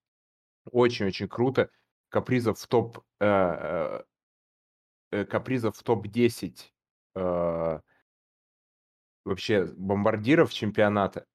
[0.70, 1.70] очень-очень круто.
[2.11, 4.02] Капризов в топ, э, э,
[5.12, 6.72] э, Капризов в топ-10,
[7.16, 7.80] э
[9.27, 11.27] вообще бомбардиров чемпионата.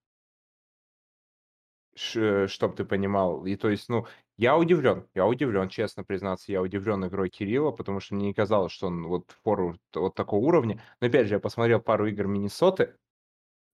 [1.96, 3.46] Ш чтоб ты понимал.
[3.46, 8.00] И то есть, ну, я удивлен, я удивлен, честно признаться, я удивлен игрой Кирилла, потому
[8.00, 10.82] что мне не казалось, что он вот форвард вот такого уровня.
[11.02, 12.96] Но опять же, я посмотрел пару игр Миннесоты,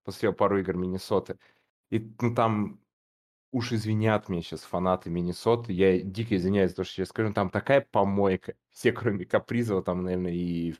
[0.04, 1.38] посмотрел пару игр Миннесоты,
[1.90, 2.80] и, ну, там
[3.52, 7.50] уж извинят меня сейчас фанаты Миннесоты, я дико извиняюсь за то, что сейчас скажу, там
[7.50, 8.54] такая помойка.
[8.70, 10.74] Все, кроме Капризова, там, наверное, и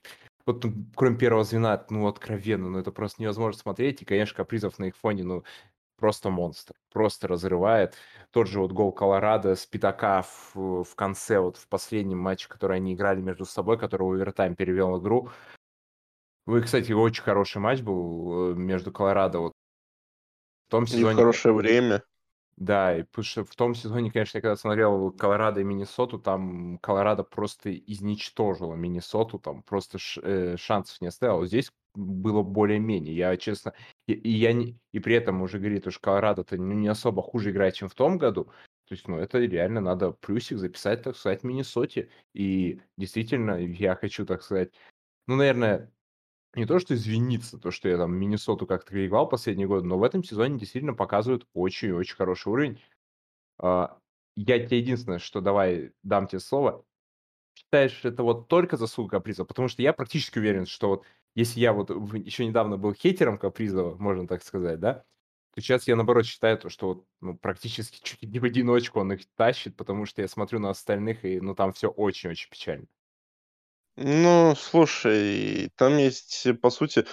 [0.48, 4.00] вот, ну, кроме первого звена, ну, откровенно, ну, это просто невозможно смотреть.
[4.00, 5.44] И, конечно, Капризов на их фоне, ну,
[5.98, 7.94] просто монстр, просто разрывает.
[8.30, 12.78] Тот же вот гол Колорадо с пятака в в конце, вот в последнем матче, который
[12.78, 15.28] они играли между собой, который овертайм перевел игру.
[16.46, 19.52] Вы, кстати, очень хороший матч был, э, между Колорадо вот
[20.68, 22.02] в том И в сезоне, хорошее время.
[22.58, 26.78] Да, и потому что в том сезоне, конечно, я когда смотрел Колорадо и Миннесоту, там
[26.78, 31.46] Колорадо просто изничтожило Миннесоту, там просто э, шансов не оставило.
[31.46, 33.14] Здесь было более-менее.
[33.14, 33.74] Я, честно,
[34.08, 37.50] и и я не и при этом уже говорит, что Колорадо-то, ну, не особо хуже
[37.50, 38.46] играет, чем в том году.
[38.88, 42.10] То есть, ну, это реально надо плюсик записать, так сказать, Миннесоте.
[42.34, 44.72] И действительно, я хочу, так сказать,
[45.28, 45.92] ну, наверное,
[46.54, 50.02] не то что извиниться, то, что я там Миннесоту как-то критиковал последние годы, но в
[50.02, 52.80] этом сезоне действительно показывают очень и очень хороший уровень.
[53.58, 53.98] А,
[54.36, 56.84] я тебе единственное, что давай дам тебе слово.
[57.56, 59.46] Считаешь, это вот только заслуга Капризова?
[59.46, 63.96] Потому что я практически уверен, что вот если я вот еще недавно был хейтером Капризова,
[63.96, 65.04] можно так сказать, да,
[65.54, 69.00] то сейчас я, наоборот, считаю то, что вот, ну, практически чуть ли не в одиночку
[69.00, 72.86] он их тащит, потому что я смотрю на остальных, и, ну, там все очень-очень печально.
[74.00, 77.04] Ну, слушай, там есть, по сути,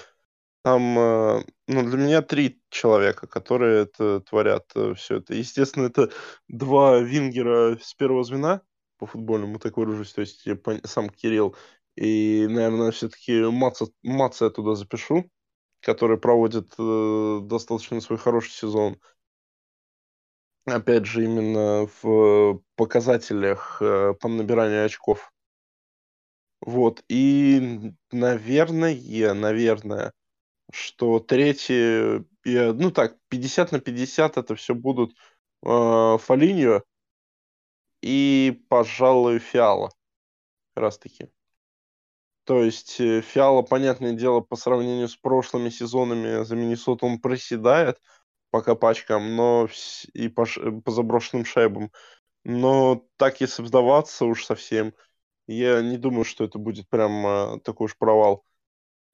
[0.64, 4.66] там, э, ну, для меня 3 человека, которые это творят,
[4.98, 5.34] все это.
[5.36, 6.12] Естественно, это
[6.50, 8.62] 2 вингера с первого звена,
[9.00, 11.56] по футбольному так выражусь, то есть я сам Кирилл
[11.98, 15.30] и, наверное, все таки Маца Маца я туда запишу,
[15.82, 19.00] который проводит, э, достаточно свой хороший сезон.
[20.68, 25.32] Опять же, именно в показателях, э, по набиранию очков.
[26.62, 30.14] Вот, и, наверное наверное,
[30.72, 35.16] что третье, ну так, 50 на 50 это все будут
[35.64, 36.84] э, Фолиньо
[38.02, 39.92] и, пожалуй, Фиала.
[40.76, 41.30] Раз таки.
[42.46, 48.00] То есть э, Фиала, понятное дело, по сравнению с прошлыми сезонами за Миннесоту он проседает
[48.52, 49.68] по копачкам, но
[50.14, 50.46] и по,
[50.84, 51.92] по заброшенным шайбам.
[52.44, 54.94] Но так, если вдаваться уж совсем,
[55.48, 58.44] я не думаю, что это будет прям э, такой уж провал.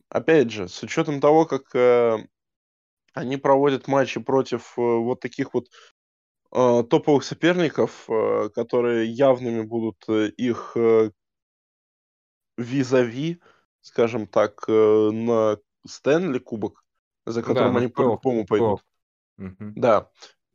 [0.09, 2.17] Опять же, с учетом того, как э,
[3.13, 5.67] они проводят матчи против э, вот таких вот
[6.53, 10.75] э, топовых соперников, э, которые явными будут их
[12.57, 13.41] визави,
[13.82, 15.57] скажем так, на
[15.88, 16.84] Стэнли кубок,
[17.25, 18.84] за да, которым на они по-любому пойдут.
[19.38, 19.73] Мгм.
[19.75, 20.11] Да,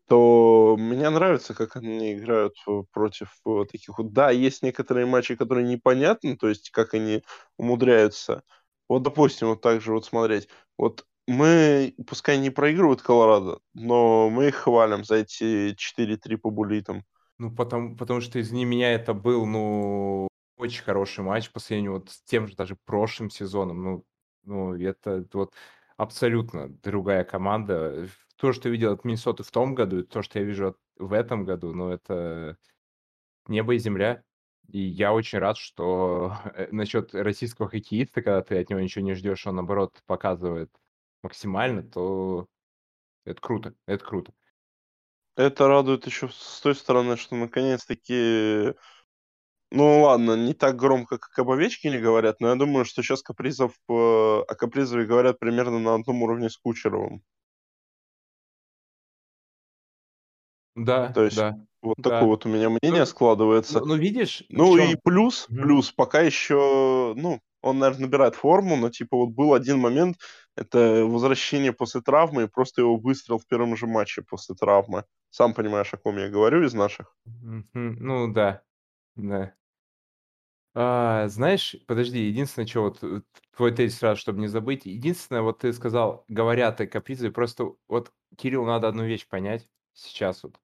[0.08, 2.54] то мне нравится, как они играют
[2.92, 4.12] против э, таких вот.
[4.12, 7.22] Да, есть некоторые матчи, которые непонятны, то есть как они
[7.58, 8.42] умудряются.
[8.88, 10.48] Вот, допустим, вот так же вот смотреть.
[10.78, 17.04] Вот мы, пускай не проигрывают Колорадо, но мы их хвалим за эти 4-3 по буллитам.
[17.38, 22.10] Ну, потому потому что, извини меня, это был, ну, очень хороший матч по сравнению вот
[22.10, 23.82] с тем же даже прошлым сезоном.
[23.82, 24.04] Ну
[24.44, 25.54] ну, это это вот
[25.96, 28.08] абсолютно другая команда.
[28.36, 31.12] То, что видел от Миннесоты в том году, и то, что я вижу от в
[31.12, 32.58] этом году, ну, это
[33.48, 34.24] небо и земля.
[34.68, 39.14] И я очень рад, что, э, насчет российского хоккеиста, когда ты от него ничего не
[39.14, 40.70] ждешь, он, наоборот, показывает
[41.22, 42.48] максимально, то
[43.24, 44.34] это круто, это круто.
[45.36, 48.74] Это радует еще с той стороны, что наконец-таки
[49.70, 53.72] Ну ладно, не так громко, как об Овечкине говорят, но я думаю, что сейчас Капризов,
[53.88, 57.22] э, о Капризове говорят примерно на одном уровне с Кучеровым.
[60.76, 62.28] Да, То есть да, вот такое да.
[62.28, 63.06] вот у меня мнение
[63.66, 63.82] Ну складывается.
[63.82, 65.60] ну ну, видишь, Ну и плюс, Мгм.
[65.60, 70.18] плюс, пока еще, ну, он, наверно, набирает форму, но типа вот был один момент,
[70.56, 75.04] это возвращение после травмы и просто его выстрел в первом же матче после травмы.
[75.30, 77.16] Сам понимаешь, о ком я говорю из наших?
[77.26, 77.96] Мгм.
[78.00, 78.62] Ну да,
[79.16, 79.56] да.
[80.74, 83.22] А, знаешь, подожди, единственное, чё вот, э,
[83.56, 84.84] твой тезис сразу, чтобы не забыть.
[84.86, 90.42] Единственное, вот ты сказал, говорят о Капризе, просто вот Кириллу надо одну вещь понять сейчас
[90.42, 90.56] вот.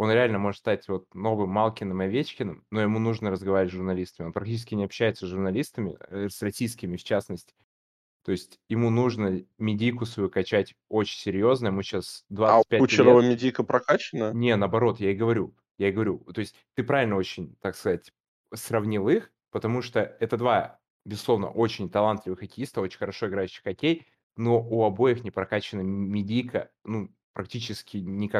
[0.00, 4.28] Он реально может стать вот новым Малкиным и Овечкиным, но ему нужно разговаривать с журналистами.
[4.28, 7.54] Он практически не общается с журналистами, э, с российскими в частности.
[8.24, 11.68] То есть ему нужно медийку свою качать очень серьезно.
[11.68, 13.22] Ему сейчас А у 25 Кучерова лет.
[13.22, 14.34] медийка прокачана?
[14.34, 16.18] Не, наоборот, я и говорю, я и говорю.
[16.32, 18.12] То есть ты правильно очень, так сказать,
[18.54, 24.60] сравнил их, потому что это 2, безусловно, очень талантливых хоккеиста, очень хорошо играющих хоккей, но
[24.62, 27.98] у обоих не прокачана м медийка, ну, практически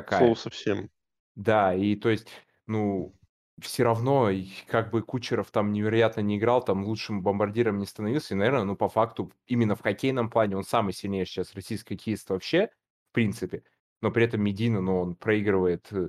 [0.09, 0.35] Слово никакая.
[0.35, 0.91] совсем.
[1.37, 2.29] Да, и то есть,
[2.67, 3.15] ну,
[3.61, 4.31] все равно,
[4.67, 8.77] как бы Кучеров там невероятно не играл, там лучшим бомбардиром не становился, и, наверно, ну,
[8.77, 12.71] по факту, именно в хоккейном плане он самый сильнейший сейчас российский хоккеист вообще,
[13.11, 13.65] в принципе,
[14.03, 16.09] но при этом медийно, ну, он проигрывает, э,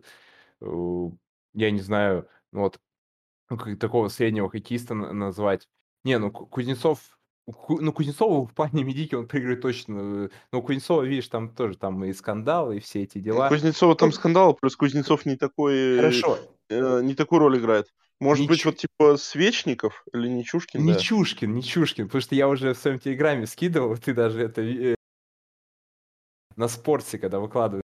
[0.61, 1.09] э,
[1.53, 2.79] я не знаю, ну вот,
[3.49, 5.69] ну, как такого среднего хоккеиста на назвать.
[6.03, 7.17] Не, ну, Ку Кузнецов, Ку
[7.47, 11.77] ну, Кузнецову в плане медийки он проигрывает точно, э, но у Кузнецова, видишь, там тоже
[11.77, 13.49] там и скандалы, и все эти У дела.
[13.49, 16.37] Кузнецова там Ну скандал, плюс Кузнецов не такой, Хорошо.
[16.69, 17.87] э, не такую роль играет.
[18.19, 20.99] Может быть, Ничу вот типа Свечников или Нечушкин, Не да?
[20.99, 24.95] Чушкин, не Чушкин, потому что я уже в своем "Телеграме" скидывал, ты даже это э
[26.55, 27.83] на "Спорте", когда выкладывают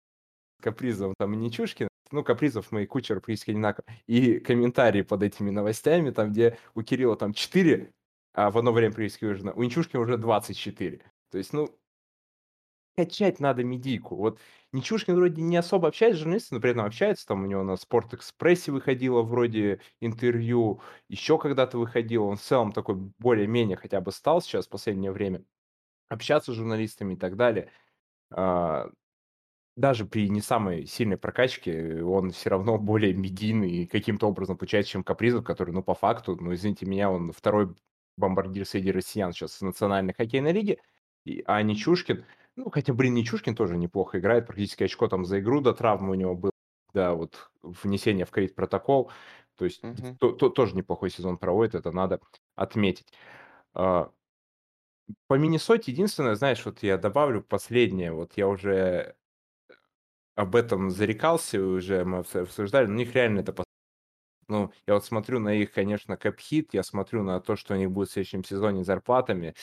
[0.62, 5.50] Капризов, там и Нечушкин, ну, Капризов мы и Кучеров практически одинаково, и комментарии под этими
[5.50, 7.92] новостями, там, где у Кирилла там 4,
[8.34, 11.12] а в одно время практически выложено, у Нечушкина уже 24.
[11.30, 11.68] То есть, ну
[12.96, 14.16] качать надо медийку.
[14.16, 14.38] Вот
[14.72, 17.26] Нечушкин вроде не особо общается с журналистами, но при этом общается.
[17.26, 22.24] Там у него на "Спортэкспрессе" выходило вроде интервью, еще когда-то выходило.
[22.24, 25.44] Он в целом такой более-менее хотя бы стал сейчас в последнее время
[26.10, 27.72] общаться с журналистами и так далее.
[28.32, 28.90] А
[29.76, 35.04] даже при не самой сильной прокачке он все равно более медийный каким-то образом получается, чем
[35.04, 37.74] Капризов, который, ну, по факту, ну, извините меня, он второй
[38.16, 40.78] бомбардир среди россиян сейчас в национальной хоккейной лиге,
[41.24, 42.24] и, а Нечушкин,
[42.56, 46.14] ну, хотя, блин, Нечушкин тоже неплохо играет, практически очко там за игру до травмы у
[46.14, 46.52] него было,
[46.92, 49.10] да, вот внесение в ковид-протокол,
[49.56, 50.16] то есть Мгм.
[50.18, 52.20] то, то- тоже неплохой сезон проводит, это надо
[52.56, 53.12] отметить.
[53.74, 54.10] А,
[55.26, 59.16] По Миннесоте единственное, знаешь, вот я добавлю последнее, вот я уже
[60.34, 63.64] об этом зарекался, уже мы обс- обсуждали, но у них реально это...
[64.48, 67.90] Ну, я вот смотрю на их, конечно, кэп-хит, я смотрю на то, что у них
[67.90, 69.54] будет в следующем сезоне зарплатами.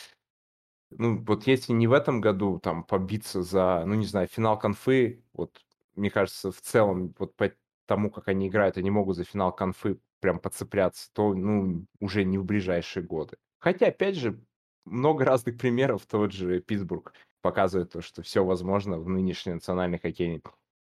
[0.91, 5.23] Ну, вот если не в этом году там побиться за, ну, не знаю, финал конфы,
[5.34, 5.61] вот,
[5.95, 7.51] мне кажется, в целом, вот по
[7.86, 12.38] тому, как они играют, они могут за финал конфы прям подцепляться, то, ну, уже не
[12.38, 13.38] в ближайшие годы.
[13.59, 14.43] Хотя, опять же,
[14.86, 20.41] много разных примеров, тот же Питтсбург показывает то, что все возможно в нынешней национальной хоккейной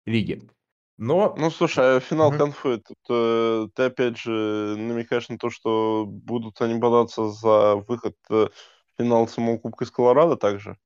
[0.06, 0.42] лиге.
[0.98, 1.34] Но...
[1.38, 2.38] Ну, слушай, а финал Мгм.
[2.38, 8.16] конфы, тут э, ты опять же намекаешь на то, что будут они бодаться за выход
[8.30, 8.50] э, в
[8.98, 10.76] финал самого Кубка из Колорадо также?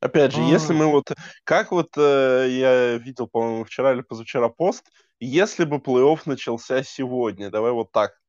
[0.00, 1.10] Опять же, если А, мы вот...
[1.44, 4.84] Как вот э, я видел, по-моему, вчера или позавчера пост,
[5.18, 8.20] если бы плей-офф начался сегодня, давай вот так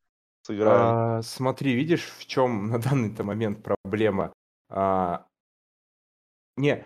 [0.43, 1.17] сыграем.
[1.17, 4.31] а, смотри, видишь, в чем на данный-то момент проблема?
[4.69, 5.25] А,
[6.55, 6.85] не,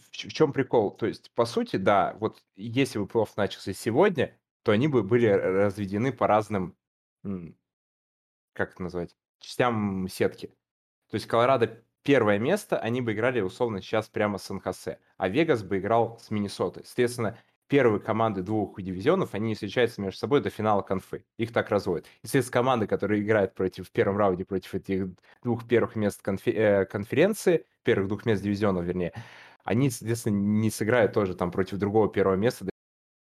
[0.00, 0.90] в чем прикол?
[0.90, 5.26] То есть, по сути, да, вот если бы плей начался сегодня, то они бы были
[5.26, 6.76] разведены по разным,
[8.52, 10.48] как это назвать, частям сетки.
[11.10, 15.62] То есть Колорадо первое место, они бы играли условно сейчас прямо с Сан-Хосе, а Вегас
[15.62, 16.84] бы играл с Миннесотой.
[16.84, 17.38] Соответственно,
[17.68, 21.24] первые команды двух дивизионов, они не встречаются между собой до финала конфы.
[21.38, 22.06] Их так разводят.
[22.22, 25.06] И, соответственно, команды, которые играют против в первом раунде против этих
[25.42, 29.12] двух первых мест конфе- э, конференции, первых двух мест дивизионов, вернее,
[29.64, 32.68] они, соответственно, не сыграют тоже там против другого первого места.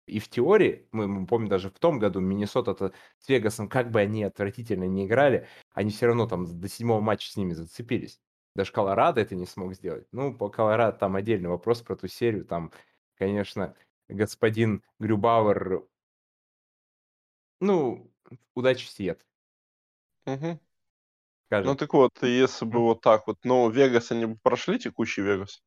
[0.06, 4.00] И в теории, мы, мы помним даже в том году, Миннесота с Вегасом, как бы
[4.00, 8.20] они отвратительно не играли, они все равно там до седьмого матча с ними зацепились.
[8.54, 10.06] Даже Колорадо это не смог сделать.
[10.12, 12.44] Ну, по Колорадо там отдельный вопрос про ту серию.
[12.44, 12.72] Там,
[13.16, 13.74] конечно,
[14.08, 15.84] господин Грюбауэр,
[17.60, 18.10] ну,
[18.54, 19.24] удачи Сиэт,
[20.26, 20.58] Мгм.
[21.50, 25.62] Ну так вот, если бы вот так вот, ну, Вегас они бы прошли, текущий Вегас?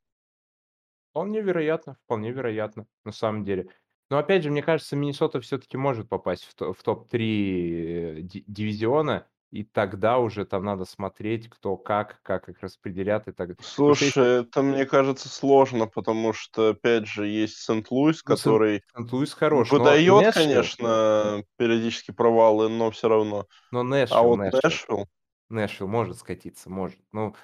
[1.12, 3.70] Вполне вероятно, вполне вероятно, на самом деле.
[4.10, 9.28] Но опять же, мне кажется, Миннесота все-таки может попасть в, то- в топ-3 ди- дивизиона,
[9.52, 13.58] и тогда уже там надо смотреть, кто как, как их распределят и так далее.
[13.60, 13.74] Если...
[13.76, 19.72] Слушай, это, мне кажется, сложно, потому что, опять же, есть Сент-Луис, Ну, который Сент-Луис хорош,
[19.72, 23.46] но выдает, Нэшвилл, конечно, периодически провалы, но все равно.
[23.72, 25.08] но А Нэшвилл, вот Нэшвилл,
[25.50, 27.36] Нэшвилл, может скатиться, может, ну,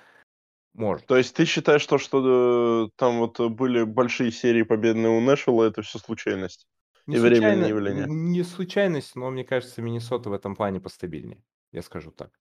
[0.74, 1.08] может.
[1.08, 5.66] то есть ты считаешь, то, что э, там вот были большие серии победные у Нэшвилла,
[5.66, 6.68] это все случайность
[7.06, 8.10] Не и временное случайно, явление?
[8.10, 12.40] н- не случайность, но мне кажется, Миннесота в этом плане постабильнее, я скажу так.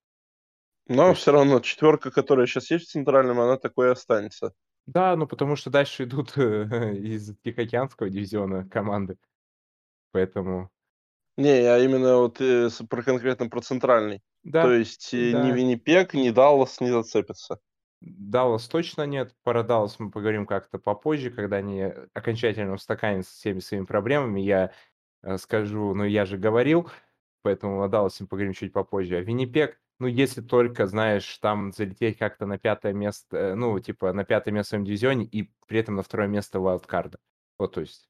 [1.01, 4.55] То Но есть все равно четверка, которая сейчас есть в Центральном, она такой и останется.
[4.87, 9.19] Да, ну потому что дальше идут из Тихоокеанского дивизиона команды,
[10.13, 10.71] поэтому
[11.37, 14.21] Не, я именно вот э, про конкретно про Центральный.
[14.59, 17.59] То да, есть э, ни да, Виннипег, ни Даллас не зацепятся.
[18.03, 19.35] Даллас точно нет.
[19.45, 21.83] Про Даллас мы поговорим как-то попозже, когда они
[22.13, 24.41] окончательно устаканятся всеми своими проблемами.
[24.41, 24.73] Я
[25.23, 26.91] э, скажу, ну я же говорил,
[27.43, 29.19] поэтому о Далласе мы поговорим чуть попозже.
[29.19, 34.13] А Виннипег, ну если только, знаешь, там залететь как-то на пятое место, э, ну типа
[34.13, 37.19] на пятое место в своем дивизионе и при этом на второе место вайлдкарда.
[37.59, 38.09] Вот, то есть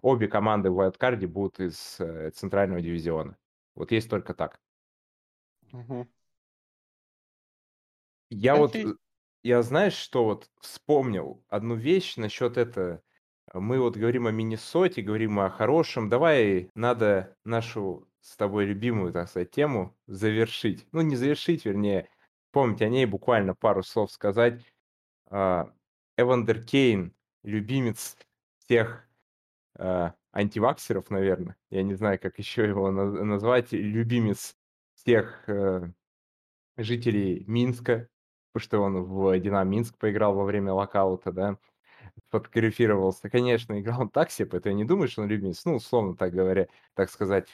[0.00, 3.36] обе команды в вайлдкарде будут из э, центрального дивизиона.
[3.74, 4.58] Вот есть только так.
[5.72, 6.08] Мгм.
[8.32, 8.86] Я вот, Окей.
[8.86, 8.94] э,
[9.42, 13.02] я знаешь, что вот вспомнил одну вещь насчет это.
[13.52, 16.08] Мы вот говорим о Миннесоте, говорим о хорошем.
[16.08, 20.86] Давай надо нашу с тобой любимую, так сказать, тему завершить.
[20.92, 22.08] Ну, не завершить, вернее,
[22.52, 24.64] помнить о ней буквально пару слов сказать.
[25.26, 25.72] А,
[26.16, 28.16] Эвандер Кейн, любимец
[28.58, 29.06] всех
[29.76, 31.56] а, антиваксеров, наверное.
[31.70, 33.72] Я не знаю, как еще его наз- назвать.
[33.72, 34.56] Любимец
[34.94, 35.90] всех э,
[36.76, 38.08] жителей Минска,
[38.52, 41.58] потому что он в «Динамо Минск» поиграл во время локаута, да,
[42.30, 43.30] фотографировался.
[43.30, 46.32] Конечно, играл он так себе, поэтому я не думаю, что он любимец, ну, условно так
[46.34, 47.48] говоря, так сказать.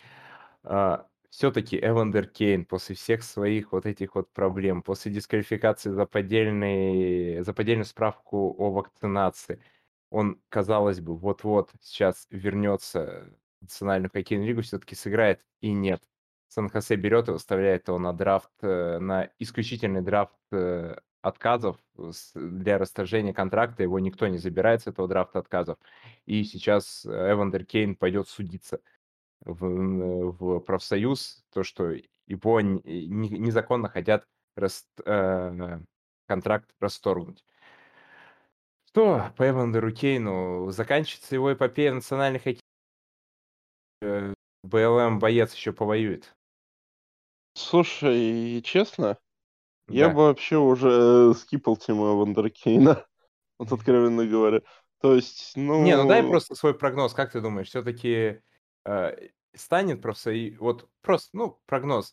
[1.30, 7.53] все-таки Эвандер Кейн после всех своих вот этих вот проблем, после дисквалификации за, поддельный, за
[7.53, 9.62] поддельную справку о вакцинации,
[10.11, 13.30] он, казалось бы, вот-вот сейчас вернется
[13.61, 16.03] в национальную хоккейную лигу, все-таки сыграет, и нет.
[16.49, 22.78] Сан-Хосе берет и выставляет его на драфт, э, на исключительный драфт э, отказов с для
[22.78, 25.78] расторжения контракта, его никто не забирает с этого драфта отказов.
[26.26, 28.80] И сейчас Эвандер Кейн пойдет судиться
[29.40, 29.68] в
[30.38, 31.94] в профсоюз, то, что
[32.26, 34.26] его незаконно хотят
[34.57, 35.80] раст э,
[36.26, 37.44] контракт расторгнуть.
[38.86, 40.70] Что по Эвандеру Кейну?
[40.70, 42.61] Заканчивается его эпопея в национальной хоккей
[44.03, 46.34] э, BLM боец еще повоюет.
[47.59, 49.18] Слушай, честно,
[49.88, 50.14] я Да.
[50.14, 53.05] бы вообще уже скипал тему Эвандера Кейна,
[53.59, 54.61] вот откровенно говоря.
[55.00, 57.14] То есть, Не, ну дай ну, просто свой прогноз.
[57.14, 58.40] Как ты думаешь, все-таки
[59.54, 60.59] станет профсоюз...
[60.61, 62.12] Вот просто, ну, прогноз.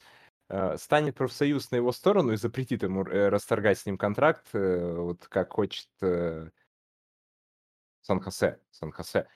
[0.50, 4.96] э, станет профсоюз на его сторону и запретит ему э, расторгать с ним контракт, э,
[4.96, 6.50] вот как хочет э,
[8.02, 9.28] Сан-Хосе, Сан-Хосе,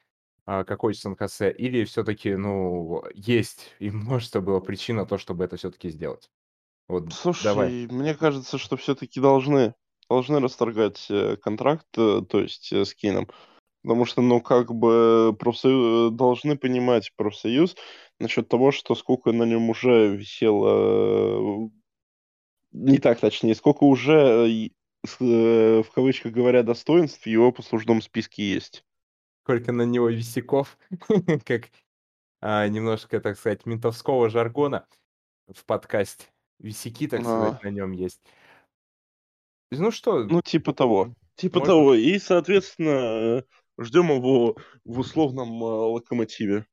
[0.51, 5.43] а, как хочет Сан-Хосе, или все-таки, ну, есть и множество было причин на то, чтобы
[5.43, 6.31] это все-таки сделать.
[6.87, 7.03] Вот
[7.43, 7.69] давай.
[7.69, 9.75] слушай, мне кажется, что все-таки должны,
[10.09, 13.27] должны расторгать э, контракт, э, то есть э, с Кейном.
[13.83, 17.75] Потому что, ну, как бы профсоюз должны понимать профсоюз
[18.17, 21.69] насчет того, что сколько на нем уже висело,
[22.71, 24.71] не так точнее, сколько уже,
[25.19, 28.83] в кавычках говоря, достоинств в его послужном списке есть.
[29.43, 30.77] Сколько на него висяков,
[31.45, 31.69] как
[32.41, 34.87] а, немножко, так сказать, ментовского жаргона
[35.47, 36.25] в подкасте.
[36.59, 38.21] Висяки, так сказать, А, на нем есть.
[39.71, 41.13] Ну что, ну, типа того.
[41.35, 41.93] Типа можно того.
[41.95, 43.43] И, соответственно,
[43.77, 46.65] ждем его в условном э, локомотиве.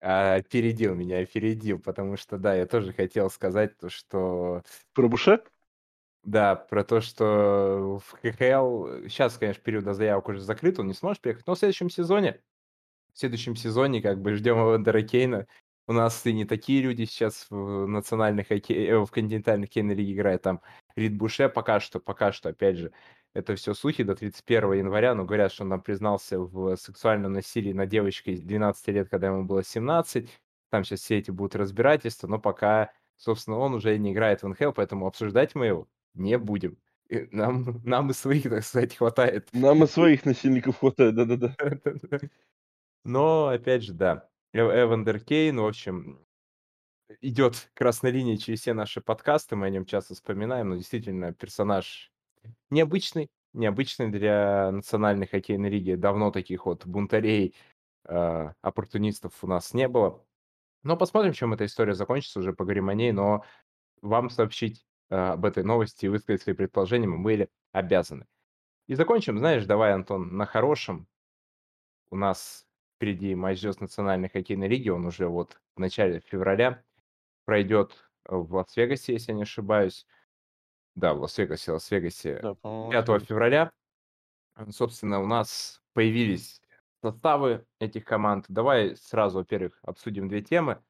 [0.00, 4.62] а, опередил меня, опередил, потому что, да, я тоже хотел сказать то, что
[4.92, 5.42] Про Буше?
[6.26, 10.92] Да, про то, что в КХЛ сейчас, конечно, период до заявок уже закрыт, он не
[10.92, 12.40] сможет приехать, но в следующем сезоне,
[13.14, 15.46] в следующем сезоне как бы ждем Эвандера Кейна.
[15.88, 20.42] У нас и не такие люди сейчас в национальных э, в континентальной хоккейной лиге играют,
[20.42, 20.62] там
[20.96, 22.92] Рид Буше пока что, пока что, опять же,
[23.34, 27.72] это все слухи до 31 января, но говорят, что он там признался в сексуальном насилии
[27.72, 30.28] над девочкой 12 лет, когда ему было 17.
[30.70, 34.72] Там сейчас все эти будут разбирательства, но пока, собственно, он уже не играет в НХЛ,
[34.72, 36.78] поэтому обсуждать мы его не будем.
[37.08, 39.48] И Нам, нам и своих, так сказать, хватает.
[39.52, 41.54] Нам и своих насильников хватает, да-да-да.
[43.04, 44.28] Но, опять же, да.
[44.52, 46.26] Э- Эвандер Кейн, в общем,
[47.20, 52.12] идет красной линией через все наши подкасты, мы о нем часто вспоминаем, но действительно персонаж
[52.70, 55.94] необычный, необычный для национальной хоккейной лиги.
[55.94, 57.54] Давно таких вот бунтарей,
[58.04, 60.24] э, оппортунистов у нас не было.
[60.82, 63.44] Но посмотрим, чем эта история закончится, уже поговорим о ней, но
[64.02, 68.26] вам сообщить об этой новости и высказать свои предположения мы были обязаны.
[68.86, 71.08] И закончим, знаешь, давай, Антон, на хорошем.
[72.10, 76.82] У нас впереди матч звезд Национальной хоккейной лиги, он уже вот в начале февраля
[77.44, 80.06] пройдет в Лас-Вегасе, если я не ошибаюсь.
[80.94, 83.28] Да, в Лас-Вегасе, Лас-Вегасе Да, по-моему, 5 Лас-Вегас.
[83.28, 83.70] февраля.
[84.70, 86.62] Собственно, у нас появились
[87.02, 88.46] составы этих команд.
[88.48, 90.82] Давай сразу, во-первых, обсудим две темы.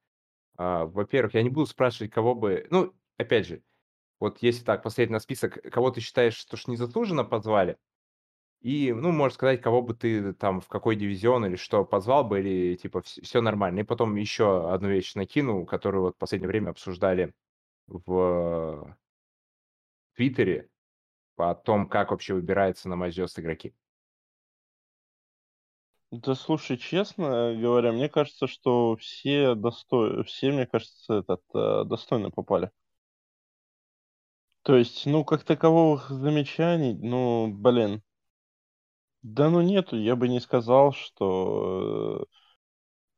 [0.56, 2.66] А, Во-первых, я не буду спрашивать, кого бы...
[2.70, 3.62] Ну, опять же,
[4.20, 7.78] вот если так посмотреть на список, кого ты считаешь, что ж незаслуженно позвали,
[8.60, 12.40] и, ну, можешь сказать, кого бы ты там, в какой дивизион или что позвал бы,
[12.40, 13.80] или типа все нормально.
[13.80, 17.34] И потом еще одну вещь накину, которую вот в последнее время обсуждали
[17.86, 18.96] в
[20.14, 20.68] Твиттере,
[21.36, 23.74] о том, как вообще выбирается на матч звезд игроки.
[26.10, 30.24] Да слушай, честно говоря, мне кажется, что все достой...
[30.24, 32.70] все, мне кажется, этот, э, достойно попали.
[34.66, 38.02] То есть, ну, как таковых замечаний, ну, блин,
[39.22, 42.22] да ну нету, я бы не сказал, что...
[42.22, 42.36] э,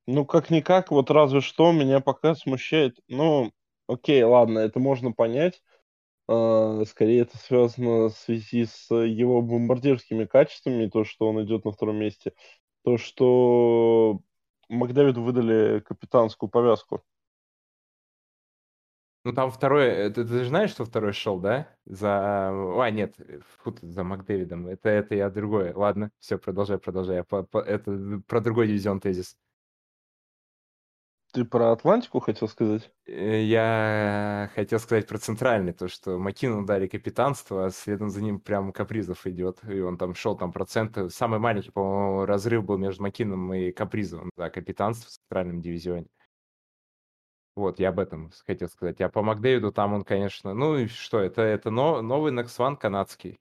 [0.06, 2.98] Ну, как-никак, вот разве что меня пока смущает.
[3.08, 3.52] Ну,
[3.86, 5.62] окей, ладно, это можно понять.
[6.28, 11.72] А, Скорее это связано в связи с его бомбардирскими качествами, то, что он идет на
[11.72, 12.34] втором месте.
[12.84, 14.20] То, что
[14.70, 17.02] Макдэвиду выдали капитанскую повязку.
[19.28, 19.84] Ну, там второй...
[19.88, 21.68] э, Ты, ты же знаешь, что второй шел, да?
[21.84, 22.48] За...
[22.82, 24.66] А, нет, э, фу за Макдэвидом.
[24.68, 25.72] Это, это я другой.
[25.74, 27.16] Ладно, все, продолжай, продолжай.
[27.16, 29.36] Я по- по- Это про другой дивизион тезис.
[31.34, 32.90] Ты про Атлантику хотел сказать?
[33.06, 38.72] Я хотел сказать про центральный, то, что Макину дали капитанство, а следом за ним прям
[38.72, 41.10] Капризов идет, и он там шел там проценты.
[41.10, 46.06] Самый маленький, по-моему, разрыв был между Макином и Капризовым за капитанство в центральном дивизионе.
[47.58, 49.00] Вот, я об этом хотел сказать.
[49.00, 53.36] А по Макдэвиду там он, конечно, ну и что, это, это но, новый Next канадский.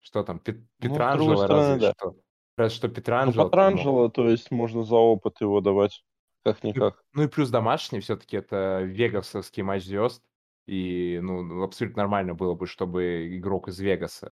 [0.00, 1.92] Что там, Пет- Ну, Петранджело стороны, разве да.
[1.92, 2.16] что.
[2.56, 4.02] Разве что Ну, Петранджело.
[4.04, 6.02] ну, то есть можно за опыт его давать,
[6.46, 7.04] Ну, как-никак.
[7.12, 10.22] ну и плюс домашний, все-таки это веговсовский матч звезд.
[10.66, 14.30] И, ну, ну, абсолютно нормально было бы, чтобы игрок из Вегаса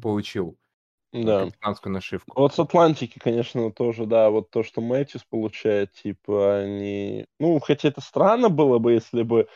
[0.00, 0.56] получил
[1.22, 1.44] Да.
[1.46, 2.40] капитанскую нашивку.
[2.40, 7.26] Вот с Атлантики, конечно, тоже, да, вот то, что Мэтьюс получает, типа, они...
[7.38, 9.46] Ну, хотя это странно было бы, если бы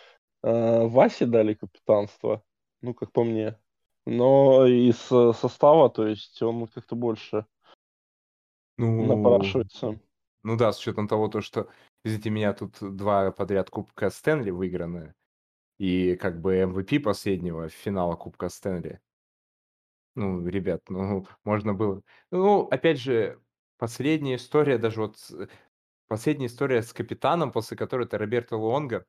[0.44, 2.44] э, Васе дали капитанство,
[2.80, 3.59] ну, как по мне.
[4.06, 7.44] Но из состава, то есть он как-то больше
[8.76, 9.98] Ну, напрашивается.
[10.44, 11.68] ну да, с учетом того, то, что,
[12.04, 15.12] извините меня, тут два подряд Кубка Стэнли выиграны,
[15.78, 19.00] и как бы MVP последнего финала Кубка Стэнли.
[20.18, 22.02] Ну, ребят, ну, можно было...
[22.32, 23.40] Ну, опять же,
[23.76, 25.48] последняя история, даже вот с-
[26.08, 29.06] последняя история с капитаном, после которой это Роберто Луонго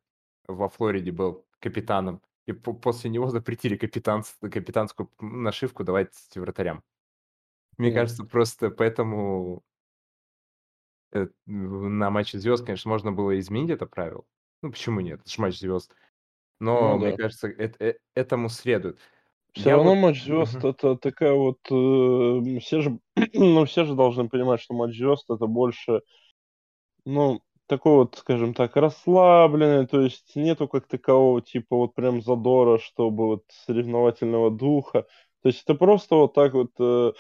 [0.47, 6.83] во Флориде был капитаном, и по- после него запретили капитанс- капитанскую нашивку давать вратарям.
[7.79, 7.95] Мне М.
[7.95, 9.63] кажется, просто поэтому
[11.11, 14.25] э, на матче звезд, конечно, можно было изменить это правило.
[14.61, 15.21] Ну, почему нет?
[15.21, 15.91] Это же матч звезд.
[16.59, 17.17] Но, Ну мне да.
[17.17, 18.99] кажется, э- э- этому следует.
[19.53, 20.01] Все Я равно вот...
[20.01, 20.67] матч звезд Мгм.
[20.67, 21.59] это такая вот...
[21.71, 22.99] э, все же,
[23.33, 26.01] ну, все же должны понимать, что матч звезд это больше,
[27.05, 32.79] ну, такой вот, скажем так, расслабленный, то есть нету как такового типа вот прям задора,
[32.79, 35.05] чтобы вот соревновательного духа.
[35.43, 37.13] То есть это просто вот так вот, э,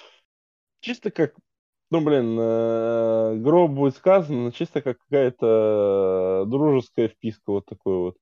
[0.81, 1.35] чисто как,
[1.91, 7.97] ну, блин, э, гроб будет сказано, но чисто как какая-то э, дружеская вписка вот такой
[7.97, 8.17] вот.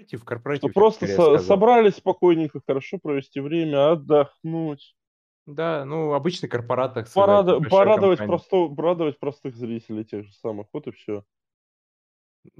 [0.00, 4.94] Корпоратив, корпоратив, бы просто со- собрались спокойненько, хорошо провести время, отдохнуть.
[5.46, 8.38] Да, ну, обычный корпорат, так сказать, Порада- порадовать, компания.
[8.38, 10.68] просто, порадовать простых зрителей тех же самых.
[10.72, 11.24] Вот и все.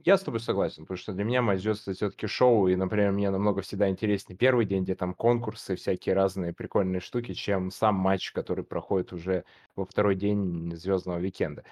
[0.05, 3.13] Я с тобой согласен, потому что для меня матч звезд это все-таки шоу, и, например,
[3.13, 7.95] мне намного всегда интереснее первый день, где там конкурсы, всякие разные прикольные штуки, чем сам
[7.95, 9.45] матч, который проходит уже
[9.77, 11.65] во второй день звездного викенда.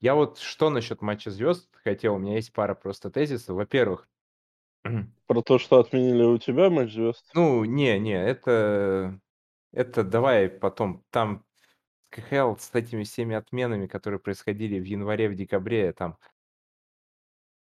[0.00, 3.56] Я вот что насчет матча звезд хотел, у меня есть пара просто тезисов.
[3.56, 4.08] Во-первых,
[5.26, 7.34] Про то, что отменили у тебя матч звезд.
[7.34, 9.20] ну, не, не, это,
[9.72, 11.46] это давай потом, там
[12.10, 16.18] КХЛ с этими всеми отменами, которые происходили в январе, в декабре, там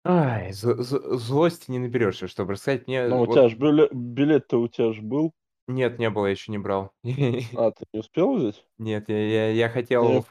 [0.04, 2.86] Ай, з з злости не наберешься, чтобы рассказать.
[2.88, 5.32] Мне Но у вот тебя же билет-то у тебя же был.
[5.66, 6.92] нет, не было, я еще не брал.
[7.52, 8.64] А, ты не успел взять?
[8.78, 10.24] Нет, я я я хотел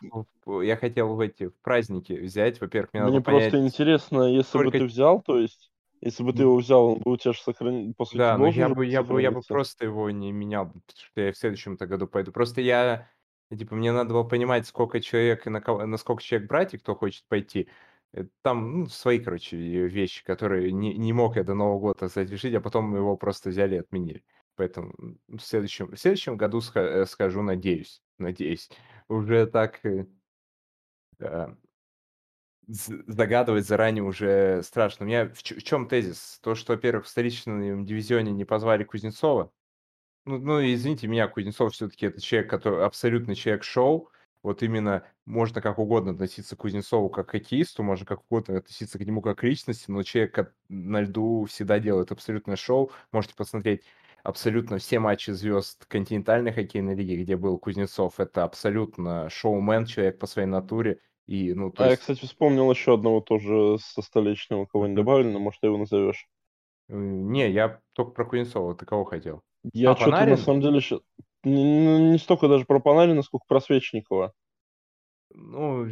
[0.45, 2.61] в я хотел в эти, в праздники взять.
[2.61, 5.71] Во-первых, мне надо Мне было понять просто интересно, если бы сколько ты взял, то есть,
[6.01, 7.93] если бы ты его взял, он бы у тебя же сохрани...
[7.93, 10.83] по сути, Да, но я бы я бы я бы просто его не менял, потому
[10.95, 12.31] что я в следующем-то году пойду.
[12.31, 13.09] Просто я,
[13.55, 16.77] типа, мне надо было понимать, сколько человек и на кого на сколько человек брать, и
[16.77, 17.69] кто хочет пойти.
[18.13, 22.53] Э, там, ну, свои, короче, вещи, которые не не мог я до Нового года, решить,
[22.53, 24.23] а потом его просто взяли и отменили.
[24.55, 24.93] Поэтому,
[25.27, 28.69] в следующем в следующем году сха э, схожу, надеюсь надеюсь.
[29.07, 30.05] Уже так, э
[32.67, 35.05] загадывать заранее уже страшно.
[35.05, 36.39] У меня в в чём тезис?
[36.43, 39.51] То, что, во-первых, в столичном дивизионе не позвали Кузнецова.
[40.25, 44.11] Ну ну, извините меня, Кузнецов всё-таки это человек, который абсолютный человек шоу.
[44.43, 48.97] Вот именно можно как угодно относиться к Кузнецову как к хоккеисту, можно как угодно относиться
[48.99, 52.91] к нему как к личности, но человек на льду всегда делает абсолютное шоу.
[53.11, 53.83] Можете посмотреть
[54.23, 58.19] абсолютно все матчи звезд континентальной хоккейной лиги, где был Кузнецов.
[58.19, 60.99] Это абсолютно шоумен, человек по своей натуре.
[61.27, 64.95] И, ну, то А я, есть кстати, вспомнил еще одного тоже со столичного, кого не
[64.95, 66.25] добавили, но может ты его назовешь.
[66.87, 68.75] Не, я только про Кузнецова.
[68.75, 69.41] Ты кого хотел?
[69.73, 70.99] Я А, что-то на самом деле ща
[71.43, 74.33] не не столько даже про Панарина, сколько про Свечникова.
[75.33, 75.85] Ну,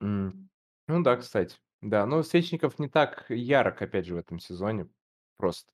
[0.00, 1.56] ну да, кстати.
[1.80, 4.88] Да, но Свечников не так ярок, опять же, в этом сезоне.
[5.36, 5.70] Просто.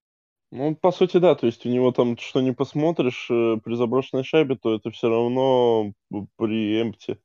[0.53, 1.35] Ну, по сути, да.
[1.35, 5.09] То есть у него там, что не посмотришь, э, при заброшенной шайбе, то это все
[5.09, 5.93] равно
[6.37, 7.21] при эмпти,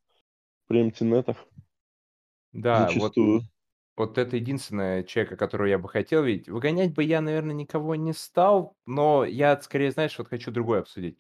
[0.68, 1.38] при эмпти-нетах
[2.56, 3.42] Да, вот зачастую.
[3.98, 6.50] вот это единственная человека, которого я бы хотел видеть.
[6.50, 11.20] Выгонять бы я, наверно, никого не стал, но я скорее, знаешь, вот хочу другое обсудить.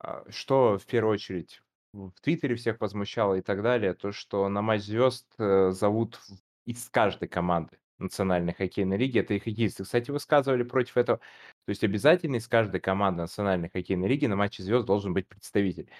[0.00, 1.62] А, что в первую очередь
[1.94, 6.20] в "Твиттере" всех возмущало и так далее, то, что на матч звезд, э, зовут
[6.66, 9.18] из каждой команды национальной хоккейной лиги.
[9.20, 11.18] Это и хоккеисты, кстати, высказывали против этого.
[11.20, 15.90] То есть обязательно из каждой команды национальной хоккейной лиги на матче звезд должен быть представитель.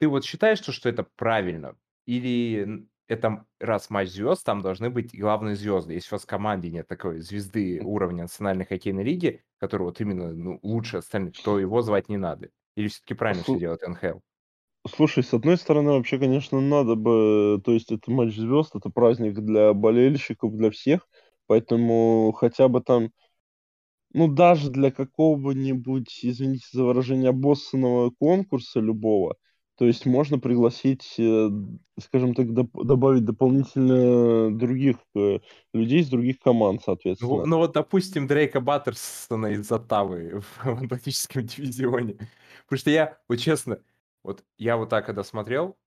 [0.00, 1.76] Ты вот считаешь, то, что это правильно?
[2.06, 5.94] Или это раз матч звезд, там должны быть главные звезды?
[5.94, 10.32] Если у вас в команде нет такой звезды уровня национальной хоккейной лиги, который вот именно,
[10.32, 12.50] ну, лучше остальных, то его звать не надо?
[12.76, 14.20] Или все-таки правильно все Слу делает НХЛ?
[14.86, 19.34] слушай, с одной стороны, вообще, конечно, надо бы, то есть это матч звезд, это праздник
[19.40, 21.08] для болельщиков, для всех,
[21.46, 23.10] поэтому хотя бы там,
[24.12, 29.36] ну, даже для какого-нибудь, извините за выражение, обоссанного конкурса любого,
[29.78, 31.48] То есть можно пригласить, э,
[32.00, 35.38] скажем так, доп- добавить дополнительно других э,
[35.72, 37.46] людей из других команд, Ну, соответственно.
[37.46, 42.14] ну вот, допустим, Дрейка Баттерсона из Оттавы в Атлантическом дивизионе.
[42.64, 43.78] Потому что я, вот честно,
[44.24, 45.78] вот я вот так когда смотрел,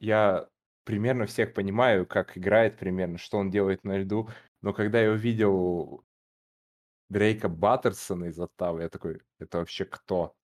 [0.00, 0.48] я
[0.82, 4.28] примерно всех понимаю, как играет примерно, что он делает на льду.
[4.60, 6.04] Но когда я увидел
[7.08, 10.34] Дрейка Баттерсона из Оттавы, я такой, это вообще кто?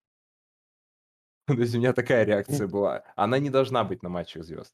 [1.46, 3.02] То есть у меня такая реакция была.
[3.16, 4.72] Она не должна быть на матчах звезд.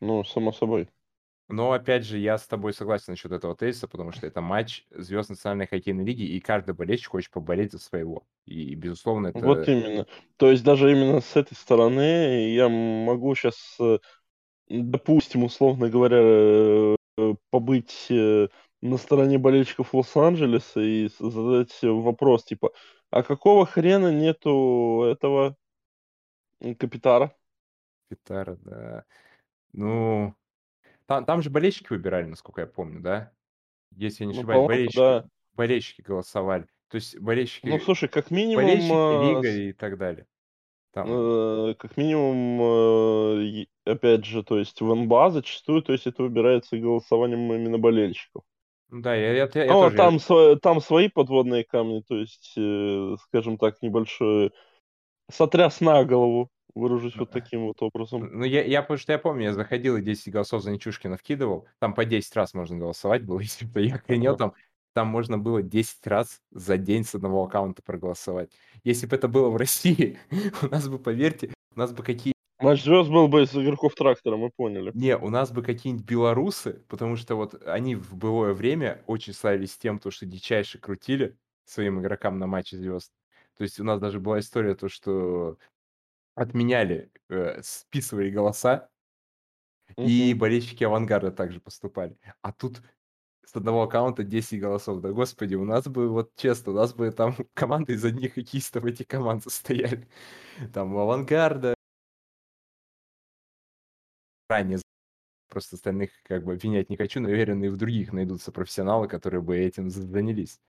[0.00, 0.88] Ну, само собой.
[1.48, 5.30] Но, опять же, я с тобой согласен насчет этого тезиса, потому что это матч звезд
[5.30, 8.24] Национальной хоккейной лиги, и каждый болельщик хочет поболеть за своего.
[8.46, 9.72] И, безусловно, Вот это...
[9.72, 10.06] именно.
[10.36, 13.76] То есть даже именно с этой стороны я могу сейчас,
[14.68, 16.96] допустим, условно говоря, э,
[17.50, 18.46] побыть э,
[18.80, 22.70] на стороне болельщиков Лос-Анджелеса и задать вопрос, типа,
[23.10, 25.56] а какого хрена нету этого
[26.78, 27.34] Капитара?
[28.10, 29.04] Гитара, да.
[29.72, 30.34] Ну,
[31.06, 33.32] там, там же болельщики выбирали, насколько я помню, да?
[33.96, 35.28] Если я не Ну, ошибаюсь, по-моему, болельщики, да.
[35.54, 36.66] болельщики голосовали.
[36.88, 40.26] То есть Ну, болельщики, слушай, как минимум, болельщики, э, лига и так далее.
[40.92, 46.22] Там, э, как минимум, э, опять же, то есть в НБА зачастую, то есть это
[46.22, 48.42] выбирается голосованием именно болельщиков.
[48.90, 49.96] Да, я, я, я- Ну, а тоже...
[49.96, 54.52] там, сво- там свои подводные камни, то есть, э, скажем так, небольшой
[55.30, 58.28] сотряс на голову, выражусь вот таким вот образом.
[58.32, 61.66] Ну, я, я, потому что я помню, я заходил и 10 голосов за Нечушкина вкидывал.
[61.78, 64.54] Там по 10 раз можно голосовать было, если бы я охренел, там,
[64.92, 68.50] там можно было 10 раз за день с одного аккаунта проголосовать.
[68.84, 70.18] Если бы это было в России,
[70.62, 72.32] у нас бы, поверьте, у нас бы какие...
[72.60, 74.90] Матч звезд был бы из игроков трактора, мы поняли.
[74.94, 79.76] Не, у нас бы какие-нибудь белорусы, потому что вот они в былое время очень славились
[79.78, 83.12] тем, то, что дичайше крутили своим игрокам на матче звезд.
[83.56, 85.56] То есть у нас даже была история, то, что
[86.34, 88.90] отменяли, э, списывали голоса,
[89.96, 92.16] И болельщики авангарда также поступали.
[92.42, 92.82] А тут
[93.44, 95.00] с одного аккаунта 10 голосов.
[95.00, 98.84] Да господи, у нас бы, вот честно, у нас бы там команды из одних хоккеистов
[98.84, 100.08] эти команды состояли.
[100.72, 101.74] Там у авангарда.
[104.50, 104.80] Ранее
[105.48, 109.42] просто остальных как бы обвинять не хочу, но уверен, и в других найдутся профессионалы, которые
[109.42, 110.60] бы этим за- занялись.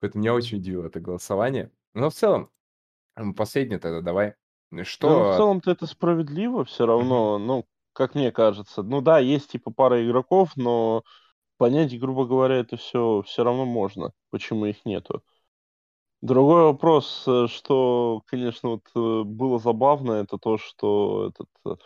[0.00, 1.70] Поэтому меня очень удивило это голосование.
[1.94, 2.50] Но в целом,
[3.36, 4.34] последнее тогда давай.
[4.70, 5.36] Ну, в Что...
[5.36, 8.82] целом-то это справедливо все равно, ну, как мне кажется.
[8.82, 11.02] Ну да, есть типа пара игроков, но
[11.58, 15.22] понять, грубо говоря, это все все равно можно, почему их нету.
[16.22, 21.78] Другой вопрос, э, что, конечно, вот э, было забавно, это то, что этот,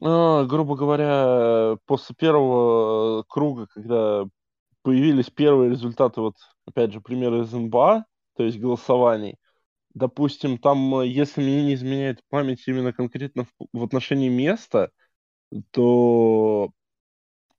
[0.00, 4.24] а, грубо говоря, после первого э, круга, когда
[4.82, 6.36] появились первые результаты, вот,
[6.66, 8.04] опять же, примеры из НБА,
[8.36, 9.36] то есть голосований,
[9.94, 14.90] допустим, там, э, если мне не изменяет память именно конкретно в, в отношении места,
[15.72, 16.70] то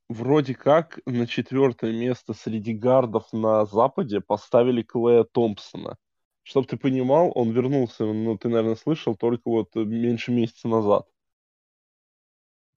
[0.09, 5.97] вроде как на четвертое место среди гардов на Западе поставили Клея Томпсона.
[6.43, 11.07] Чтоб ты понимал, он вернулся, ну, ты, наверное, слышал, только вот э, меньше месяца назад.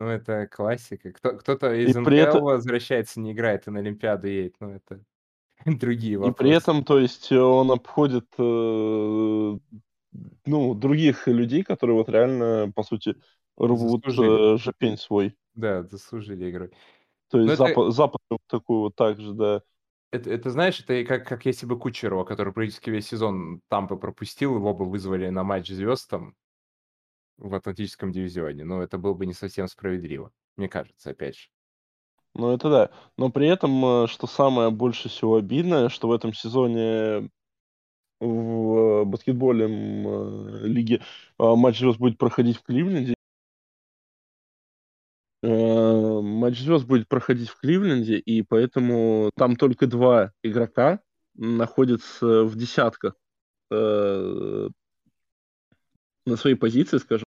[0.00, 1.12] Ну, это классика.
[1.12, 4.56] Кто, кто-то И из этом, НХЛ возвращается, не играет, и на Олимпиаду едет.
[4.60, 5.04] Ну, это
[5.66, 6.50] другие и при вопросы.
[6.50, 8.42] этом, то есть, э, он обходит, э,
[10.46, 13.16] ну, других людей, которые вот реально, по сути,
[13.56, 14.18] рвут Заслужили.
[14.18, 15.36] э, жопень свой.
[15.54, 16.70] Да, заслужили игрой.
[17.28, 19.62] То Ну, есть это, запад, вот такой вот так же, да.
[20.12, 23.96] это, это, знаешь, это и как, как если бы Кучерова, который практически весь сезон Тампы
[23.96, 26.34] пропустил, его бы вызвали на матч звезд там
[27.38, 28.64] в Атлантическом дивизионе.
[28.64, 31.48] Но это было бы не совсем справедливо, мне кажется, опять же.
[32.34, 32.90] Ну, это да.
[33.16, 37.30] Но при этом, э, что самое больше всего обидное, что в этом сезоне
[38.20, 41.00] в баскетболе м, э, лиги
[41.38, 43.14] а, матч звезд будет проходить в Кливленде.
[45.44, 51.00] Э, Матч звезд будет проходить в Кливленде, и поэтому там только два игрока
[51.34, 53.14] находятся в десятках
[53.70, 54.68] э,
[56.26, 57.23] на своей позиции, скажем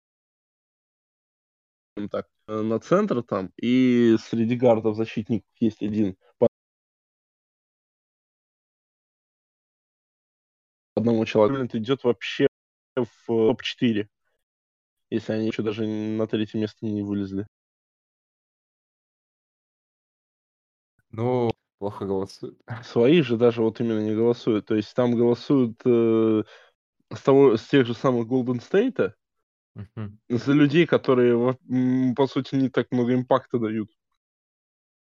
[2.09, 6.47] так, э, на центр там, и среди гардов защитников есть один по
[10.95, 11.77] одному человеку.
[11.77, 12.47] Идет вообще
[12.95, 14.07] в топ-4,
[15.09, 17.47] если они еще даже на третье место не вылезли.
[21.11, 22.59] Ну, плохо голосуют.
[22.83, 24.67] Свои же даже вот именно не голосуют.
[24.67, 26.43] То есть там голосуют э,
[27.13, 29.13] с, того, с тех же самых Golden State
[29.77, 30.19] Мгм.
[30.29, 31.57] за людей, которые,
[32.15, 33.89] по сути, не так много импакта дают.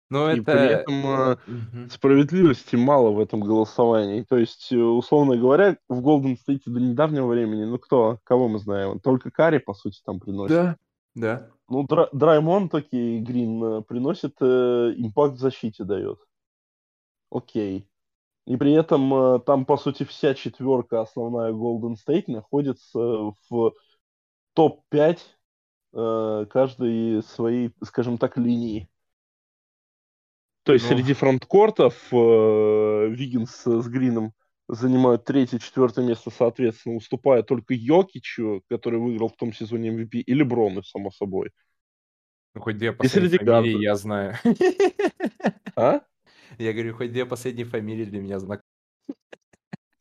[0.09, 0.82] Ну, И при это...
[0.82, 1.89] этом э, Мгм.
[1.89, 4.22] справедливости мало в этом голосовании.
[4.22, 8.59] То есть, э, условно говоря, в Golden State до недавнего времени, ну кто, кого мы
[8.59, 8.99] знаем?
[8.99, 10.55] Только Карри, по сути, там приносит.
[10.55, 10.78] Да,
[11.16, 11.49] да.
[11.68, 16.20] Ну, Дра- Драймон, окей, Грин э, приносит э, импакт в защите дает.
[17.32, 17.89] Окей.
[18.45, 22.99] И при этом э, там, по сути, вся четверка основная Golden State находится
[23.49, 23.74] в
[24.55, 25.19] топ-5
[25.93, 28.89] э, каждой своей, скажем так, линии.
[30.63, 34.33] То есть Ну, среди фронткортов э, Виггинс с Грином
[34.67, 40.33] занимают третье, четвертое место, соответственно, уступая только Йокичу, который выиграл в том сезоне MVP, и
[40.33, 41.51] Леброну, само собой.
[42.55, 44.35] ну, хоть две И последние среди фамилии я знаю.
[45.77, 46.01] А?
[46.57, 48.63] Я говорю, хоть две последние фамилии для меня знакомы.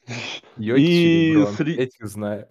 [0.56, 1.54] Йокич И и Леброн.
[1.54, 2.48] сре- Этих знаю.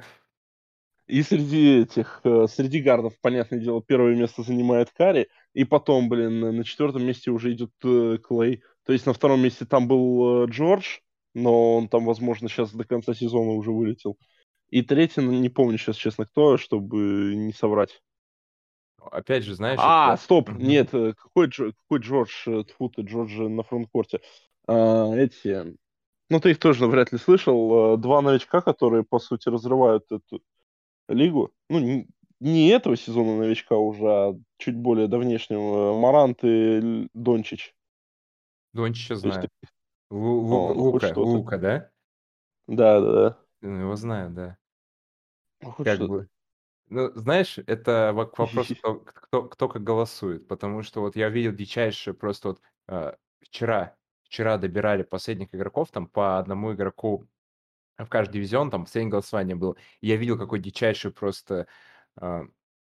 [1.08, 6.40] И среди этих, э, среди гардов, понятное дело, первое место занимает Карри, и потом, блин,
[6.40, 8.64] на- четвертом месте уже идет э, Клей.
[8.86, 11.00] То есть на втором месте там был э, Джордж,
[11.34, 14.18] но он там, возможно, сейчас до конца сезона уже вылетел.
[14.70, 18.02] И третий, ну, не помню сейчас, честно, кто, чтобы не соврать.
[19.12, 20.24] Опять же, знаешь, А, это...
[20.24, 22.46] стоп, нет, какой, Дж- какой Джордж?
[22.46, 24.22] Тьфу ты, Джордж на фронткорте.
[24.68, 25.76] А, эти,
[26.30, 27.98] ну ты их тоже вряд ли слышал.
[27.98, 30.42] Два новичка, которые, по сути, разрывают эту
[31.08, 31.52] лигу.
[31.70, 32.06] Ну,
[32.40, 35.98] не, этого сезона новичка уже, а чуть более давнешнего.
[36.00, 37.74] Марант и Дончич.
[38.74, 39.50] Дончича То есть, знаю.
[40.12, 41.90] Лу- Лука, Лука, да?
[42.68, 43.38] да, да, да.
[43.62, 44.58] Ну, Его знаю, да.
[45.62, 46.12] Ну, хоть Как что-то.
[46.12, 46.28] бы.
[46.90, 50.48] Ну, знаешь, это во- к вопросу, кто, кто, кто как голосует.
[50.48, 56.08] Потому что вот я видел дичайшее просто вот а, вчера, вчера добирали последних игроков там
[56.08, 57.26] по одному игроку
[57.98, 59.76] в каждый дивизион, там последнее голосование было.
[60.02, 61.68] И я видел, какой дичайший просто
[62.16, 62.44] а,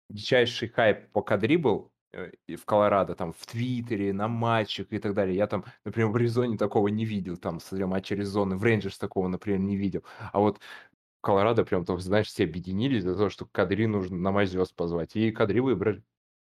[0.08, 5.14] дичайший хайп по кадри был э, в Колорадо, там, в Твиттере, на матчах и так
[5.14, 5.36] далее.
[5.36, 9.28] Я там, например, в Аризоне такого не видел, там, смотрел матч Аризоны, в Рейнджерс такого,
[9.28, 10.04] например, не видел.
[10.32, 14.30] А вот в Колорадо прям, там, знаешь, все объединились за то, что Кадри нужно на
[14.32, 15.16] май звезд позвать.
[15.16, 16.02] И Кадри выбрали.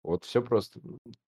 [0.03, 0.81] Вот все просто.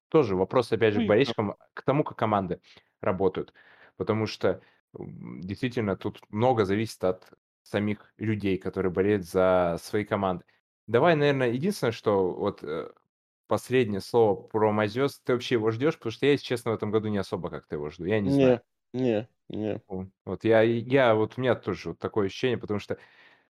[0.09, 2.61] Тоже вопрос, опять же, к Ну, болельщикам, к тому, как команды
[3.01, 3.53] работают.
[3.97, 4.61] Потому что
[4.99, 7.31] действительно тут много зависит от
[7.63, 10.45] самих людей, которые болеют за свои команды.
[10.87, 12.91] Давай, наверное, единственное, что вот э,
[13.49, 15.97] последнее слово про Мазёс, ты вообще его ждешь?
[15.97, 18.05] Потому что я, если честно, в этом году не особо как-то его жду.
[18.05, 18.61] Я не знаю.
[18.93, 19.83] Не, не, не.
[20.25, 22.99] Вот я, я вот у меня тоже вот такое ощущение, потому что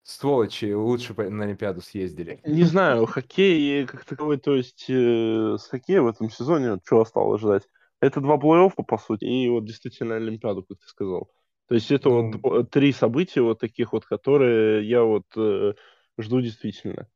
[0.02, 2.40] сволочи лучше на Олимпиаду съездили.
[2.44, 7.40] Не знаю, хоккей как таковой, то есть э, с хоккея в этом сезоне что осталось
[7.40, 7.68] ждать?
[8.02, 11.30] Это два плей-оффа, по сути, и вот действительно Олимпиаду, как ты сказал.
[11.68, 15.74] То есть это вот Ну, дво- три события вот таких вот, которые я вот э,
[16.18, 17.08] жду действительно.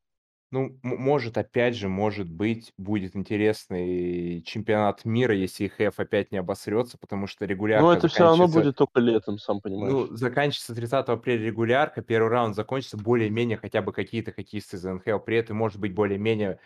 [0.52, 6.96] Ну, может, опять же, может быть, будет интересный чемпионат мира, если ХФ опять не обосрется,
[6.98, 9.92] потому что регулярка это все равно будет только летом, сам понимаешь.
[9.92, 15.18] Ну, заканчивается 30 апреля регулярка, первый раунд закончится более-менее хотя бы какие-то хоккеисты из НХЛ.
[15.18, 16.60] При этом, может быть, более-менее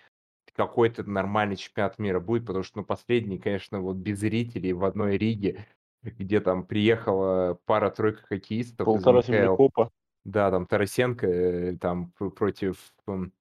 [0.55, 5.17] какой-то нормальный чемпионат мира будет, потому что, ну, последний, конечно, вот без зрителей в одной
[5.17, 5.67] Риге,
[6.03, 9.91] где там приехала пара-тройка хоккеистов Полтора землекопа.
[10.25, 12.93] Да, там Тарасенко э, там пр- против...
[13.07, 13.33] м,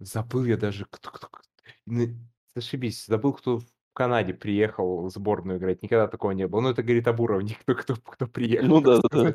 [0.00, 0.86] Забыл я даже,
[2.54, 5.82] зашибись, забыл, кто в Канаде приехал в сборную играть.
[5.82, 6.60] Никогда такого не было.
[6.60, 9.34] Ну, это говорит об уровне, кто, кто, кто приехал, Ну да, да.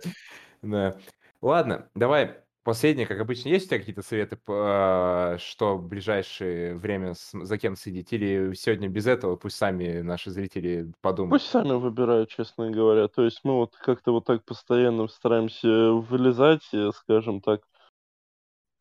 [0.61, 0.97] Да.
[1.41, 3.49] Ладно, давай последнее, как обычно.
[3.49, 8.11] Есть у тебя какие-то советы, по- что в ближайшее время за кем следить?
[8.13, 11.41] Или сегодня без этого пусть сами наши зрители подумают?
[11.41, 13.07] Пусть сами выбирают, честно говоря.
[13.07, 17.61] То есть мы вот как-то вот так постоянно стараемся вылезать, э, скажем так,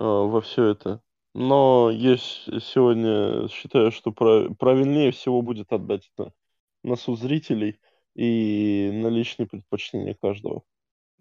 [0.00, 1.00] э, во все это.
[1.34, 6.32] Но есть сегодня, считаю, что прав- правильнее всего будет отдать это
[6.82, 7.80] на суд зрителей
[8.14, 10.62] и на личные предпочтения каждого.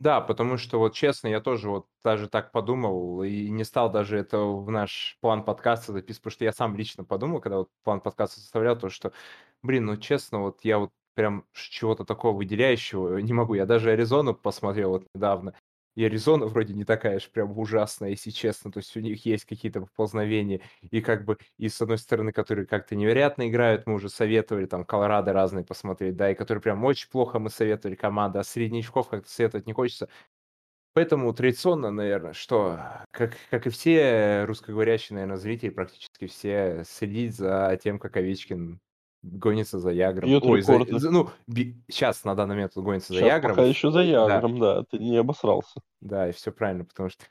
[0.02, 4.18] Да, потому что вот честно, я тоже вот даже так подумал и не стал даже
[4.18, 8.02] это в наш план подкаста записывать, потому что я сам лично подумал, когда вот план
[8.02, 9.14] подкаста составлял, то что,
[9.62, 13.54] блин, ну честно, вот я вот прям чего-то такого выделяющего не могу.
[13.54, 15.54] Я даже Аризону посмотрел вот недавно,
[15.96, 19.46] и Аризона вроде не такая же прям ужасная, если честно, то есть у них есть
[19.46, 24.10] какие-то поползновения, и как бы, и с одной стороны, которые как-то невероятно играют, мы уже
[24.10, 28.44] советовали, там, Колорадо разные посмотреть, да, и которые прям очень плохо мы советовали команды, а
[28.44, 30.10] среднячков как-то советовать не хочется.
[30.94, 32.80] Поэтому традиционно, наверное, что,
[33.12, 38.82] как, как и все русскоговорящие, наверное, зрители, практически все, следить за тем, как Овечкин
[39.24, 40.30] гонится за Ягром.
[40.30, 41.30] Бьет Ой, за- за- ну,
[41.90, 43.56] сейчас на данный момент он гонится за Сейчас Ягром.
[43.56, 45.82] пока еще за Да, Ягром, да, ты не обосрался.
[46.02, 47.24] да, и все правильно, потому что,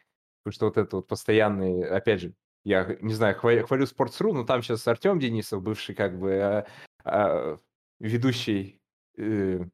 [0.42, 2.32] потому что вот это вот постоянный, опять же,
[2.64, 6.64] я не знаю, хвалю, хвалю Sports.ru, но там сейчас Артем Денисов, бывший как бы э,
[7.04, 7.58] а,
[7.98, 8.78] ведущий,
[9.16, 9.64] э,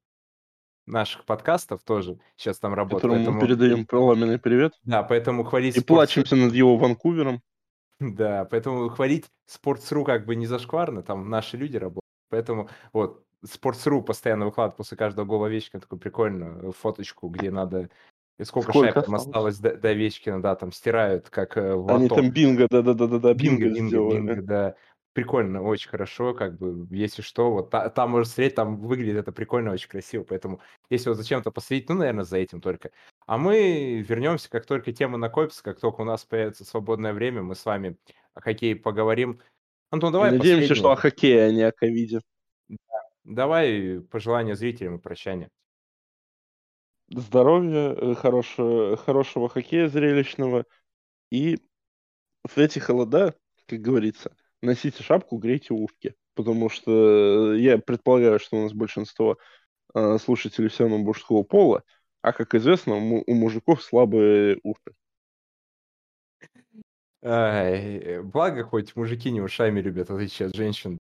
[0.87, 4.73] наших подкастов тоже щас там работает, Которому мы поэтому передаем пламенный привет.
[4.85, 7.43] Да, поэтому хвалить И Sports.ru плачемся над его Ванкувером.
[7.99, 12.03] Да, поэтому хвалить Sports.ru как бы не зашкварно, там наши люди работают.
[12.31, 17.91] Поэтому вот Sports.ru постоянно выкладывает после каждого гола Овечкина такую прикольную фоточку, где надо
[18.39, 19.59] и сколько шайб Сколько там осталось?
[19.59, 23.71] до до Овечкина, да, там стирают, как, э, в Они там бинго, да-да-да-да-да, Бинго бинго
[23.71, 24.01] бинго сделали.
[24.01, 24.77] бинго, да.
[25.13, 29.33] Прикольно, очень хорошо, как бы, если что, вот та там можно смотреть, там выглядит это
[29.33, 30.25] прикольно, очень красиво.
[30.25, 30.61] Поэтому
[30.91, 32.91] если вот зачем-то последить, ну, наверно, за этим только.
[33.27, 37.55] А мы вернемся, как только тема накопится, как только у нас появится свободное время, мы
[37.55, 37.99] с вами
[38.35, 39.41] о хоккее поговорим.
[39.91, 40.93] Антон, давай надеемся, что последнее.
[40.93, 42.21] о хоккее, а не о ковиде.
[42.69, 42.77] Да,
[43.25, 45.51] давай пожелания зрителям и прощание.
[47.09, 50.65] Здоровья, э, хорошего хорошего хоккея зрелищного.
[51.31, 51.59] И
[52.45, 53.35] в эти холода,
[53.67, 56.15] как говорится, носите шапку, грейте ушки.
[56.35, 59.39] Потому что я предполагаю, что у нас большинство,
[59.95, 61.83] а, слушателей всё равно мужского пола,
[62.23, 64.95] а, как известно, у мужиков слабые уши.
[67.29, 70.99] Ай, благо хоть мужики не ушами любят, в отличие от женщин.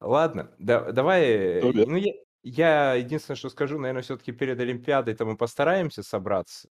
[0.00, 2.12] Ладно, да давай, ну, я
[2.42, 6.68] я единственное, что скажу, наверно, всё-таки перед Олимпиадой-то мы постараемся собраться,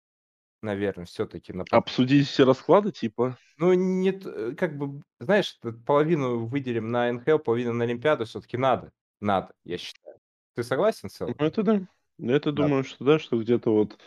[0.62, 3.36] наверно, всё-таки на Обсудить все расклады, типа?
[3.56, 8.92] Ну, нет, э, как бы, знаешь, половину выделим на НХЛ, половину на Олимпиаду всё-таки надо.
[9.20, 10.18] Надо, я считаю.
[10.54, 11.80] Ты согласен в Ну, это да.
[12.20, 12.68] Это Да.
[12.68, 13.98] думаю, что да, что где-то вот,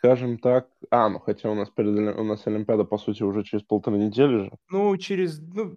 [0.00, 3.64] скажем так А, ну, хотя у нас перед у нас Олимпиада, по сути, уже через
[3.64, 4.52] 1,5 недели же.
[4.70, 5.76] Ну, через, ну,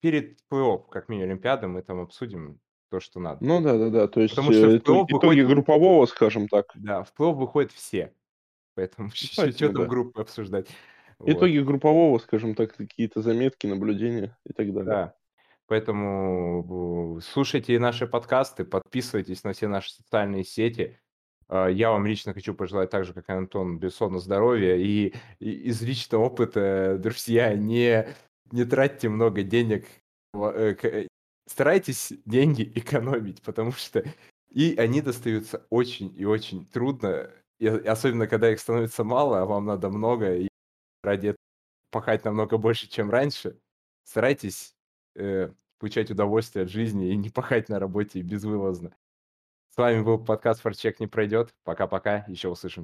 [0.00, 2.58] перед плей-офф, как минимум, Олимпиады мы там обсудим
[2.90, 3.44] то, что надо.
[3.44, 6.66] Ну да-да-да, то есть, Потому что в э, плей-офф итоги выходит группового, скажем так.
[6.74, 8.14] Да, в плей-офф выходят все.
[8.74, 9.88] Поэтому поэтому там да.
[9.88, 10.66] группы обсуждать.
[11.18, 11.28] Вот.
[11.28, 14.84] Итоги группового, скажем так, какие-то заметки, наблюдения и так далее.
[14.84, 15.14] Да.
[15.66, 20.98] Поэтому в слушайте наши подкасты, подписывайтесь на все наши социальные сети.
[21.48, 24.76] А, я вам лично хочу пожелать так же, как и Антон, безусловно, здоровья.
[24.76, 28.06] И и из личного опыта, друзья, не
[28.52, 29.86] не тратьте много денег,
[30.34, 31.08] э, э,
[31.46, 34.04] старайтесь деньги экономить, потому что
[34.50, 39.66] и они достаются очень и очень трудно, и особенно когда их становится мало, а вам
[39.66, 40.48] надо много, и
[41.02, 41.36] ради эт
[41.90, 43.58] пахать намного больше, чем раньше.
[44.04, 44.74] Старайтесь,
[45.16, 48.94] э, получать удовольствие от жизни и не пахать на работе безвылазно.
[49.74, 51.52] С вами был подкаст "Форчек не пройдет".
[51.64, 52.82] Пока-пока, еще услышимся.